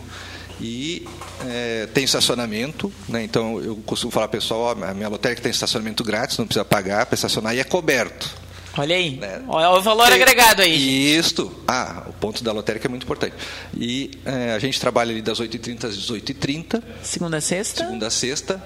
[0.62, 1.06] E
[1.46, 3.24] é, tem estacionamento, né?
[3.24, 7.06] então eu costumo falar pessoal, ó, a minha lotérica tem estacionamento grátis, não precisa pagar
[7.08, 8.30] para estacionar e é coberto.
[8.78, 9.16] Olha aí.
[9.18, 9.42] Né?
[9.48, 11.16] Olha o valor Tem- agregado aí.
[11.18, 11.52] Isto.
[11.68, 13.34] Ah, o ponto da lotérica é muito importante.
[13.76, 17.86] E eh, a gente trabalha ali das 8h30 às 18h30, Segunda a sexta.
[17.86, 18.64] segunda a sexta.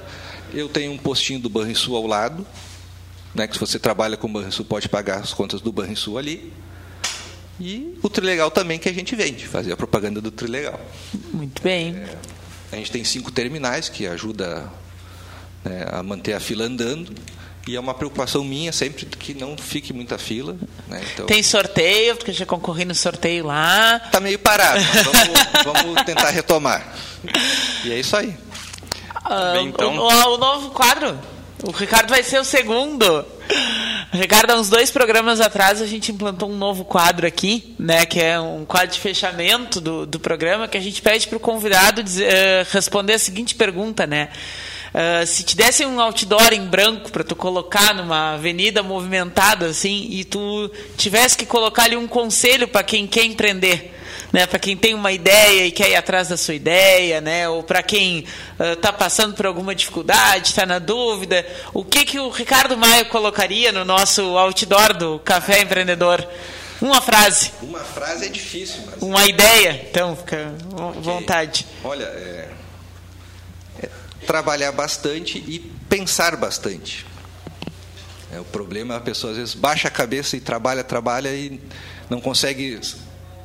[0.53, 2.45] Eu tenho um postinho do Banrisul ao lado,
[3.39, 6.51] né, que se você trabalha com o Banrisul pode pagar as contas do Banrisul ali.
[7.59, 10.79] E o Trilegal também que a gente vende, fazer a propaganda do Trilegal.
[11.33, 11.95] Muito bem.
[12.71, 14.69] A gente tem cinco terminais que ajuda
[15.63, 17.13] né, a manter a fila andando.
[17.67, 20.55] E é uma preocupação minha sempre que não fique muita fila.
[20.87, 21.01] Né?
[21.13, 23.99] Então, Tem sorteio, porque já concorri no sorteio lá.
[24.11, 25.39] Tá meio parado, mas vamos,
[25.85, 26.93] vamos tentar retomar.
[27.85, 28.35] E é isso aí.
[29.13, 29.95] Ah, Bem, então.
[29.97, 31.19] o, o- o novo quadro.
[31.63, 33.25] O Ricardo vai ser o segundo.
[34.11, 38.05] Ricardo, há uns dois programas atrás a gente implantou um novo quadro aqui, né?
[38.05, 41.39] Que é um quadro de fechamento do, do programa, que a gente pede para o
[41.39, 44.29] convidado dizer- eh, responder a seguinte pergunta, né?
[44.93, 50.07] Ah, se te dessem um outdoor em branco para tu colocar numa avenida movimentada assim
[50.09, 53.98] e tu tivesse que colocar ali um conselho para quem quer empreender,
[54.31, 57.63] né, para quem tem uma ideia e quer ir atrás da sua ideia, né, ou
[57.63, 58.25] para quem
[58.59, 63.71] está passando por alguma dificuldade, está na dúvida, o que que o Ricardo Maia colocaria
[63.71, 66.25] no nosso outdoor do Café Empreendedor?
[66.81, 69.01] Uma frase, Uma frase é difícil, mas.
[69.01, 71.65] uma ideia, então fica à vontade.
[71.83, 72.49] Olha, é,
[73.83, 73.89] é
[74.25, 75.59] trabalhar bastante e
[75.89, 77.05] pensar bastante.
[78.31, 81.59] É, o problema é a pessoa às vezes baixa a cabeça e trabalha, trabalha e
[82.09, 82.79] não consegue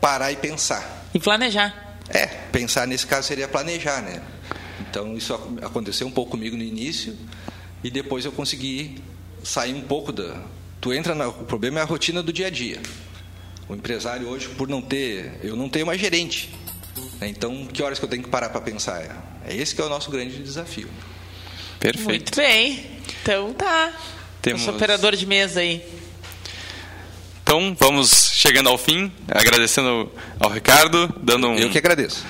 [0.05, 1.07] parar e pensar.
[1.15, 1.97] E planejar.
[2.11, 4.21] É, pensar nesse caso seria planejar, né?
[4.81, 7.17] Então isso ac- aconteceu um pouco comigo no início
[7.83, 9.03] e depois eu consegui
[9.43, 10.43] sair um pouco da.
[10.79, 12.81] Tu entra na, o problema é a rotina do dia a dia.
[13.67, 16.51] O empresário hoje, por não ter, eu não tenho mais gerente.
[17.19, 17.29] né?
[17.29, 19.41] Então, que horas que eu tenho que parar para pensar?
[19.47, 20.89] É esse que é o nosso grande desafio.
[21.81, 22.09] Perfeito.
[22.11, 22.85] Muito bem.
[23.23, 23.91] Então tá.
[24.43, 25.83] Temos- Nosso operador de mesa aí.
[27.55, 32.25] Então, vamos chegando ao fim, agradecendo ao Ricardo, dando um, Eu que agradeço.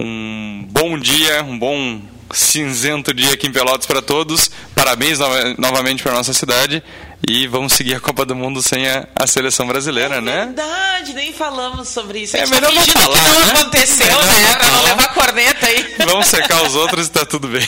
[0.00, 2.00] um bom dia, um bom
[2.32, 4.48] cinzento dia aqui em Pelotas para todos.
[4.72, 6.80] Parabéns nova- novamente para nossa cidade
[7.28, 10.44] e vamos seguir a Copa do Mundo sem a, a seleção brasileira, né?
[10.54, 12.36] Verdade, nem falamos sobre isso.
[12.36, 13.52] É a gente tá melhor não falar, que não né?
[13.60, 14.54] aconteceu, Melhor né?
[14.56, 15.94] Pra não levar corneta aí.
[16.06, 17.66] Vamos secar os outros e tá tudo bem.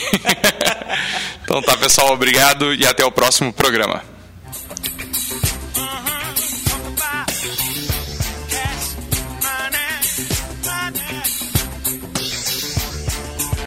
[1.43, 4.12] então tá, pessoal, obrigado e até o próximo programa.